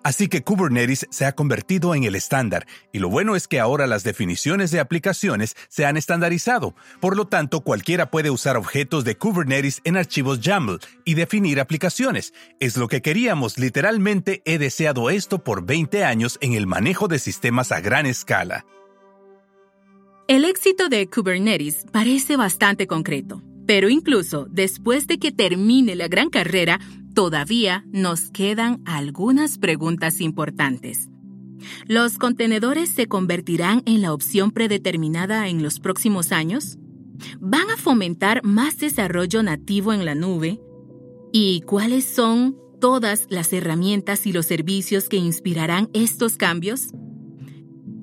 Así 0.03 0.27
que 0.27 0.43
Kubernetes 0.43 1.07
se 1.09 1.25
ha 1.25 1.31
convertido 1.31 1.95
en 1.95 2.03
el 2.03 2.15
estándar, 2.15 2.67
y 2.91 2.99
lo 2.99 3.07
bueno 3.07 3.37
es 3.37 3.47
que 3.47 3.61
ahora 3.61 3.87
las 3.87 4.03
definiciones 4.03 4.71
de 4.71 4.81
aplicaciones 4.81 5.55
se 5.69 5.85
han 5.85 5.95
estandarizado. 5.95 6.75
Por 6.99 7.15
lo 7.15 7.23
tanto, 7.29 7.61
cualquiera 7.61 8.11
puede 8.11 8.31
usar 8.31 8.57
objetos 8.57 9.05
de 9.05 9.15
Kubernetes 9.15 9.79
en 9.85 9.95
archivos 9.95 10.41
YAML 10.41 10.81
y 11.05 11.13
definir 11.13 11.61
aplicaciones. 11.61 12.33
Es 12.59 12.75
lo 12.75 12.89
que 12.89 13.01
queríamos, 13.01 13.57
literalmente 13.57 14.41
he 14.43 14.57
deseado 14.57 15.09
esto 15.09 15.41
por 15.41 15.65
20 15.65 16.03
años 16.03 16.37
en 16.41 16.51
el 16.51 16.67
manejo 16.67 17.07
de 17.07 17.19
sistemas 17.19 17.71
a 17.71 17.79
gran 17.79 18.05
escala. 18.05 18.65
El 20.27 20.43
éxito 20.43 20.89
de 20.89 21.07
Kubernetes 21.07 21.85
parece 21.93 22.35
bastante 22.35 22.85
concreto, 22.85 23.41
pero 23.65 23.87
incluso 23.87 24.45
después 24.51 25.07
de 25.07 25.19
que 25.19 25.31
termine 25.31 25.95
la 25.95 26.09
gran 26.09 26.29
carrera, 26.29 26.81
todavía 27.13 27.85
nos 27.93 28.29
quedan 28.31 28.81
algunas 28.83 29.57
preguntas 29.57 30.19
importantes. 30.19 31.07
¿Los 31.85 32.17
contenedores 32.17 32.89
se 32.89 33.07
convertirán 33.07 33.83
en 33.85 34.01
la 34.01 34.11
opción 34.11 34.51
predeterminada 34.51 35.47
en 35.47 35.63
los 35.63 35.79
próximos 35.79 36.33
años? 36.33 36.77
¿Van 37.39 37.69
a 37.69 37.77
fomentar 37.77 38.43
más 38.43 38.79
desarrollo 38.79 39.43
nativo 39.43 39.93
en 39.93 40.03
la 40.03 40.13
nube? 40.13 40.59
¿Y 41.31 41.61
cuáles 41.61 42.03
son 42.03 42.57
todas 42.81 43.27
las 43.29 43.53
herramientas 43.53 44.27
y 44.27 44.33
los 44.33 44.45
servicios 44.45 45.07
que 45.07 45.15
inspirarán 45.15 45.89
estos 45.93 46.35
cambios? 46.35 46.89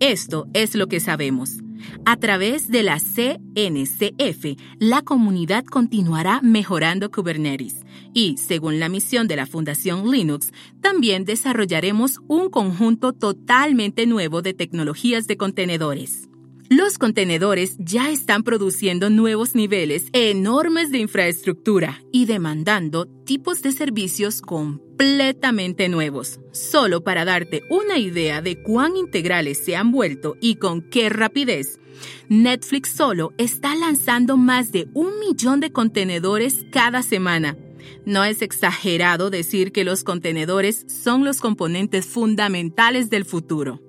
Esto 0.01 0.47
es 0.55 0.75
lo 0.75 0.87
que 0.87 1.01
sabemos. 1.01 1.64
A 2.05 2.17
través 2.17 2.71
de 2.71 2.83
la 2.83 2.99
CNCF, 2.99 4.57
la 4.79 5.03
comunidad 5.03 5.65
continuará 5.65 6.41
mejorando 6.43 7.11
Kubernetes 7.11 7.85
y, 8.13 8.37
según 8.37 8.79
la 8.81 8.89
misión 8.89 9.27
de 9.27 9.37
la 9.37 9.47
Fundación 9.47 10.11
Linux, 10.11 10.53
también 10.81 11.25
desarrollaremos 11.25 12.21
un 12.29 12.51
conjunto 12.51 13.13
totalmente 13.13 14.07
nuevo 14.07 14.43
de 14.43 14.55
tecnologías 14.55 15.27
de 15.27 15.37
contenedores. 15.37 16.29
Los 16.71 16.97
contenedores 16.97 17.77
ya 17.79 18.11
están 18.11 18.43
produciendo 18.43 19.11
nuevos 19.11 19.55
niveles 19.55 20.07
enormes 20.13 20.91
de 20.91 20.99
infraestructura 20.99 22.01
y 22.11 22.25
demandando 22.25 23.07
tipos 23.07 23.61
de 23.63 23.73
servicios 23.73 24.41
completamente 24.97 25.89
nuevos. 25.89 26.39
Solo 26.53 27.03
para 27.03 27.25
darte 27.25 27.65
una 27.69 27.99
idea 27.99 28.41
de 28.43 28.63
cuán 28.63 28.97
integrales 28.97 29.59
se 29.65 29.75
han 29.75 29.91
vuelto 29.91 30.37
y 30.41 30.57
con 30.57 30.83
qué 30.83 31.09
rapidez, 31.09 31.81
Netflix 32.29 32.91
solo 32.91 33.33
está 33.37 33.75
lanzando 33.75 34.37
más 34.37 34.71
de 34.71 34.89
un 34.95 35.19
millón 35.19 35.59
de 35.61 35.73
contenedores 35.73 36.65
cada 36.71 37.03
semana. 37.03 37.57
No 38.07 38.25
es 38.25 38.41
exagerado 38.41 39.31
decir 39.31 39.73
que 39.73 39.85
los 39.85 40.05
contenedores 40.05 40.87
son 40.89 41.25
los 41.25 41.41
componentes 41.41 42.07
fundamentales 42.07 43.11
del 43.11 43.25
futuro. 43.25 43.81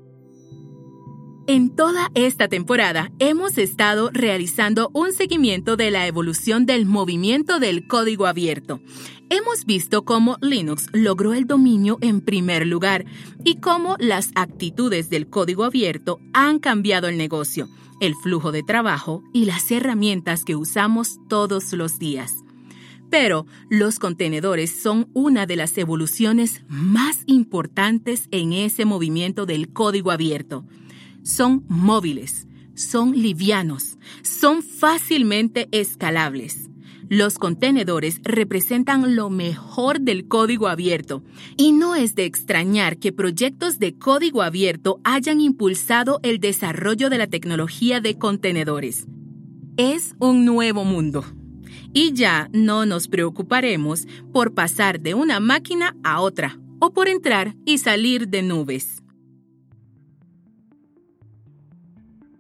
En 1.48 1.70
toda 1.70 2.10
esta 2.16 2.48
temporada 2.48 3.12
hemos 3.20 3.60
estado 3.60 4.10
realizando 4.12 4.90
un 4.94 5.14
seguimiento 5.14 5.78
de 5.78 5.92
la 5.92 6.08
evolución 6.08 6.66
del 6.66 6.88
movimiento 6.88 7.60
del 7.60 7.86
código 7.86 8.26
abierto. 8.26 8.82
Hemos 9.30 9.66
visto 9.66 10.06
cómo 10.06 10.38
Linux 10.42 10.88
logró 10.92 11.36
el 11.36 11.46
dominio 11.46 12.00
en 12.02 12.22
primer 12.22 12.66
lugar 12.66 13.06
y 13.44 13.60
cómo 13.60 13.96
las 14.00 14.32
actitudes 14.34 15.12
del 15.12 15.30
código 15.30 15.66
abierto 15.66 16.20
han 16.34 16.58
cambiado 16.58 17.08
el 17.10 17.18
negocio, 17.18 17.70
el 18.02 18.16
flujo 18.16 18.52
de 18.52 18.64
trabajo 18.64 19.22
y 19.32 19.46
las 19.46 19.70
herramientas 19.70 20.46
que 20.46 20.56
usamos 20.56 21.20
todos 21.30 21.74
los 21.74 22.00
días. 22.00 22.34
Pero 23.12 23.46
los 23.70 24.00
contenedores 24.00 24.82
son 24.82 25.12
una 25.14 25.46
de 25.46 25.58
las 25.58 25.78
evoluciones 25.78 26.64
más 26.70 27.20
importantes 27.28 28.30
en 28.32 28.52
ese 28.52 28.86
movimiento 28.86 29.46
del 29.46 29.72
código 29.72 30.10
abierto 30.10 30.66
son 31.26 31.66
móviles, 31.68 32.48
son 32.76 33.14
livianos, 33.14 33.98
son 34.22 34.62
fácilmente 34.62 35.68
escalables. 35.72 36.70
Los 37.10 37.38
contenedores 37.38 38.20
representan 38.24 39.16
lo 39.16 39.30
mejor 39.30 40.02
del 40.02 40.28
código 40.28 40.68
abierto 40.68 41.24
y 41.58 41.72
no 41.72 41.96
es 41.96 42.16
de 42.16 42.26
extrañar 42.26 42.98
que 42.98 43.12
proyectos 43.12 43.80
de 43.80 43.96
código 43.98 44.44
abierto 44.44 45.00
hayan 45.04 45.42
impulsado 45.42 46.20
el 46.24 46.40
desarrollo 46.40 47.10
de 47.10 47.18
la 47.18 47.28
tecnología 47.28 48.02
de 48.02 48.18
contenedores. 48.18 49.08
Es 49.78 50.16
un 50.20 50.46
nuevo 50.46 50.84
mundo. 50.84 51.26
Y 51.92 52.14
ya 52.14 52.50
no 52.54 52.86
nos 52.86 53.08
preocuparemos 53.08 54.08
por 54.32 54.54
pasar 54.54 55.00
de 55.00 55.14
una 55.14 55.40
máquina 55.40 55.96
a 56.04 56.22
otra 56.22 56.60
o 56.80 56.92
por 56.92 57.08
entrar 57.08 57.56
y 57.66 57.78
salir 57.78 58.28
de 58.28 58.42
nubes. 58.42 58.95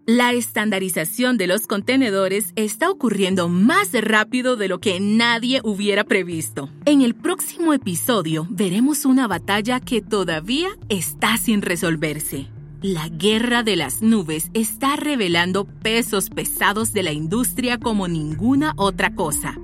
La 0.07 0.33
estandarización 0.33 1.35
de 1.35 1.47
los 1.47 1.65
contenedores 1.65 2.53
está 2.55 2.91
ocurriendo 2.91 3.49
más 3.49 3.91
rápido 3.91 4.55
de 4.55 4.67
lo 4.67 4.79
que 4.79 4.99
nadie 4.99 5.61
hubiera 5.63 6.03
previsto. 6.03 6.69
En 6.85 7.01
el 7.01 7.15
próximo 7.15 7.73
episodio 7.73 8.45
veremos 8.51 9.05
una 9.05 9.27
batalla 9.27 9.79
que 9.79 10.03
todavía 10.03 10.69
está 10.89 11.37
sin 11.37 11.63
resolverse. 11.63 12.45
La 12.83 13.09
guerra 13.09 13.63
de 13.63 13.77
las 13.77 14.03
nubes 14.03 14.51
está 14.53 14.95
revelando 14.95 15.65
pesos 15.65 16.29
pesados 16.29 16.93
de 16.93 17.01
la 17.01 17.11
industria 17.11 17.79
como 17.79 18.07
ninguna 18.07 18.73
otra 18.77 19.15
cosa. 19.15 19.55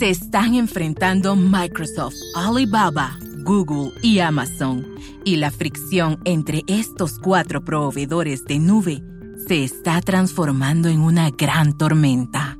Se 0.00 0.10
están 0.10 0.56
enfrentando 0.56 1.36
Microsoft, 1.36 2.16
Alibaba, 2.34 3.16
Google 3.44 3.92
y 4.02 4.18
Amazon, 4.18 4.84
y 5.24 5.36
la 5.36 5.52
fricción 5.52 6.18
entre 6.24 6.64
estos 6.66 7.20
cuatro 7.20 7.64
proveedores 7.64 8.44
de 8.46 8.58
nube 8.58 9.04
se 9.46 9.64
está 9.64 10.00
transformando 10.00 10.88
en 10.88 11.00
una 11.00 11.30
gran 11.30 11.76
tormenta. 11.76 12.58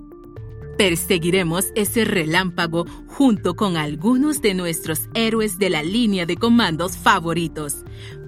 Perseguiremos 0.79 1.67
ese 1.75 2.05
relámpago 2.05 2.87
junto 3.07 3.55
con 3.55 3.77
algunos 3.77 4.41
de 4.41 4.55
nuestros 4.55 5.09
héroes 5.15 5.59
de 5.59 5.71
la 5.71 5.83
línea 5.83 6.27
de 6.27 6.37
comandos 6.37 6.97
favoritos, 6.97 7.85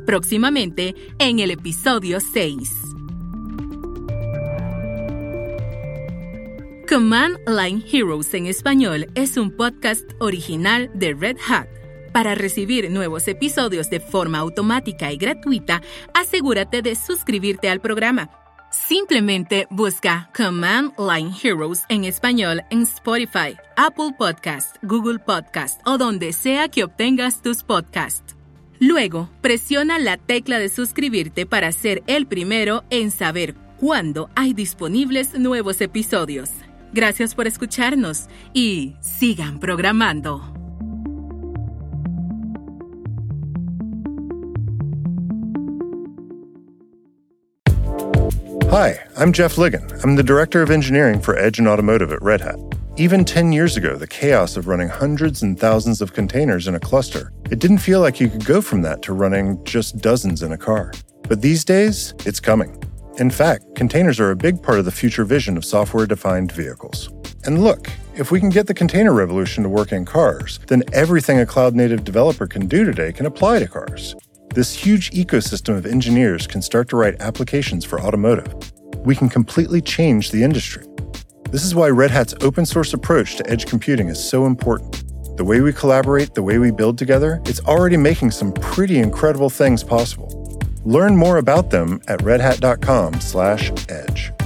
próximamente 0.06 0.94
en 1.18 1.38
el 1.38 1.50
episodio 1.50 2.20
6. 2.20 2.70
Command 6.88 7.38
Line 7.46 7.82
Heroes 7.90 8.34
en 8.34 8.46
español 8.46 9.06
es 9.14 9.38
un 9.38 9.50
podcast 9.50 10.10
original 10.18 10.90
de 10.94 11.14
Red 11.14 11.38
Hat. 11.48 11.68
Para 12.12 12.34
recibir 12.34 12.90
nuevos 12.90 13.26
episodios 13.28 13.88
de 13.88 14.00
forma 14.00 14.38
automática 14.38 15.10
y 15.10 15.16
gratuita, 15.16 15.80
asegúrate 16.12 16.82
de 16.82 16.94
suscribirte 16.94 17.70
al 17.70 17.80
programa 17.80 18.41
Simplemente 18.72 19.66
busca 19.68 20.30
Command 20.34 20.94
Line 20.98 21.30
Heroes 21.42 21.84
en 21.90 22.04
español 22.04 22.62
en 22.70 22.82
Spotify, 22.82 23.54
Apple 23.76 24.14
Podcast, 24.16 24.76
Google 24.82 25.18
Podcast 25.18 25.86
o 25.86 25.98
donde 25.98 26.32
sea 26.32 26.68
que 26.68 26.84
obtengas 26.84 27.42
tus 27.42 27.62
podcasts. 27.64 28.34
Luego, 28.80 29.28
presiona 29.42 29.98
la 29.98 30.16
tecla 30.16 30.58
de 30.58 30.70
suscribirte 30.70 31.44
para 31.44 31.70
ser 31.70 32.02
el 32.06 32.26
primero 32.26 32.82
en 32.88 33.10
saber 33.10 33.54
cuándo 33.78 34.30
hay 34.34 34.54
disponibles 34.54 35.38
nuevos 35.38 35.82
episodios. 35.82 36.48
Gracias 36.94 37.34
por 37.34 37.46
escucharnos 37.46 38.26
y 38.54 38.94
sigan 39.02 39.60
programando. 39.60 40.51
Hi, 48.72 48.98
I'm 49.18 49.34
Jeff 49.34 49.56
Ligon. 49.56 50.02
I'm 50.02 50.16
the 50.16 50.22
Director 50.22 50.62
of 50.62 50.70
Engineering 50.70 51.20
for 51.20 51.36
Edge 51.36 51.58
and 51.58 51.68
Automotive 51.68 52.10
at 52.10 52.22
Red 52.22 52.40
Hat. 52.40 52.58
Even 52.96 53.22
10 53.22 53.52
years 53.52 53.76
ago, 53.76 53.96
the 53.96 54.06
chaos 54.06 54.56
of 54.56 54.66
running 54.66 54.88
hundreds 54.88 55.42
and 55.42 55.60
thousands 55.60 56.00
of 56.00 56.14
containers 56.14 56.66
in 56.66 56.74
a 56.74 56.80
cluster, 56.80 57.34
it 57.50 57.58
didn't 57.58 57.80
feel 57.84 58.00
like 58.00 58.18
you 58.18 58.30
could 58.30 58.46
go 58.46 58.62
from 58.62 58.80
that 58.80 59.02
to 59.02 59.12
running 59.12 59.62
just 59.64 59.98
dozens 59.98 60.42
in 60.42 60.52
a 60.52 60.56
car. 60.56 60.90
But 61.28 61.42
these 61.42 61.66
days, 61.66 62.14
it's 62.24 62.40
coming. 62.40 62.82
In 63.18 63.28
fact, 63.30 63.74
containers 63.74 64.18
are 64.18 64.30
a 64.30 64.36
big 64.36 64.62
part 64.62 64.78
of 64.78 64.86
the 64.86 64.90
future 64.90 65.26
vision 65.26 65.58
of 65.58 65.66
software 65.66 66.06
defined 66.06 66.50
vehicles. 66.52 67.10
And 67.44 67.62
look, 67.62 67.90
if 68.16 68.30
we 68.30 68.40
can 68.40 68.48
get 68.48 68.68
the 68.68 68.72
container 68.72 69.12
revolution 69.12 69.62
to 69.64 69.68
work 69.68 69.92
in 69.92 70.06
cars, 70.06 70.60
then 70.68 70.82
everything 70.94 71.40
a 71.40 71.44
cloud 71.44 71.74
native 71.74 72.04
developer 72.04 72.46
can 72.46 72.68
do 72.68 72.86
today 72.86 73.12
can 73.12 73.26
apply 73.26 73.58
to 73.58 73.68
cars. 73.68 74.16
This 74.54 74.74
huge 74.74 75.10
ecosystem 75.12 75.78
of 75.78 75.86
engineers 75.86 76.46
can 76.46 76.60
start 76.60 76.90
to 76.90 76.96
write 76.96 77.22
applications 77.22 77.86
for 77.86 77.98
automotive. 77.98 78.54
We 78.98 79.16
can 79.16 79.30
completely 79.30 79.80
change 79.80 80.30
the 80.30 80.42
industry. 80.42 80.84
This 81.50 81.64
is 81.64 81.74
why 81.74 81.88
Red 81.88 82.10
Hat's 82.10 82.34
open 82.42 82.66
source 82.66 82.92
approach 82.92 83.36
to 83.36 83.50
edge 83.50 83.64
computing 83.64 84.08
is 84.08 84.22
so 84.22 84.44
important. 84.44 85.04
The 85.38 85.44
way 85.44 85.62
we 85.62 85.72
collaborate, 85.72 86.34
the 86.34 86.42
way 86.42 86.58
we 86.58 86.70
build 86.70 86.98
together, 86.98 87.40
it's 87.46 87.60
already 87.60 87.96
making 87.96 88.32
some 88.32 88.52
pretty 88.52 88.98
incredible 88.98 89.48
things 89.48 89.82
possible. 89.82 90.60
Learn 90.84 91.16
more 91.16 91.38
about 91.38 91.70
them 91.70 92.02
at 92.06 92.20
redhat.com/edge. 92.20 94.41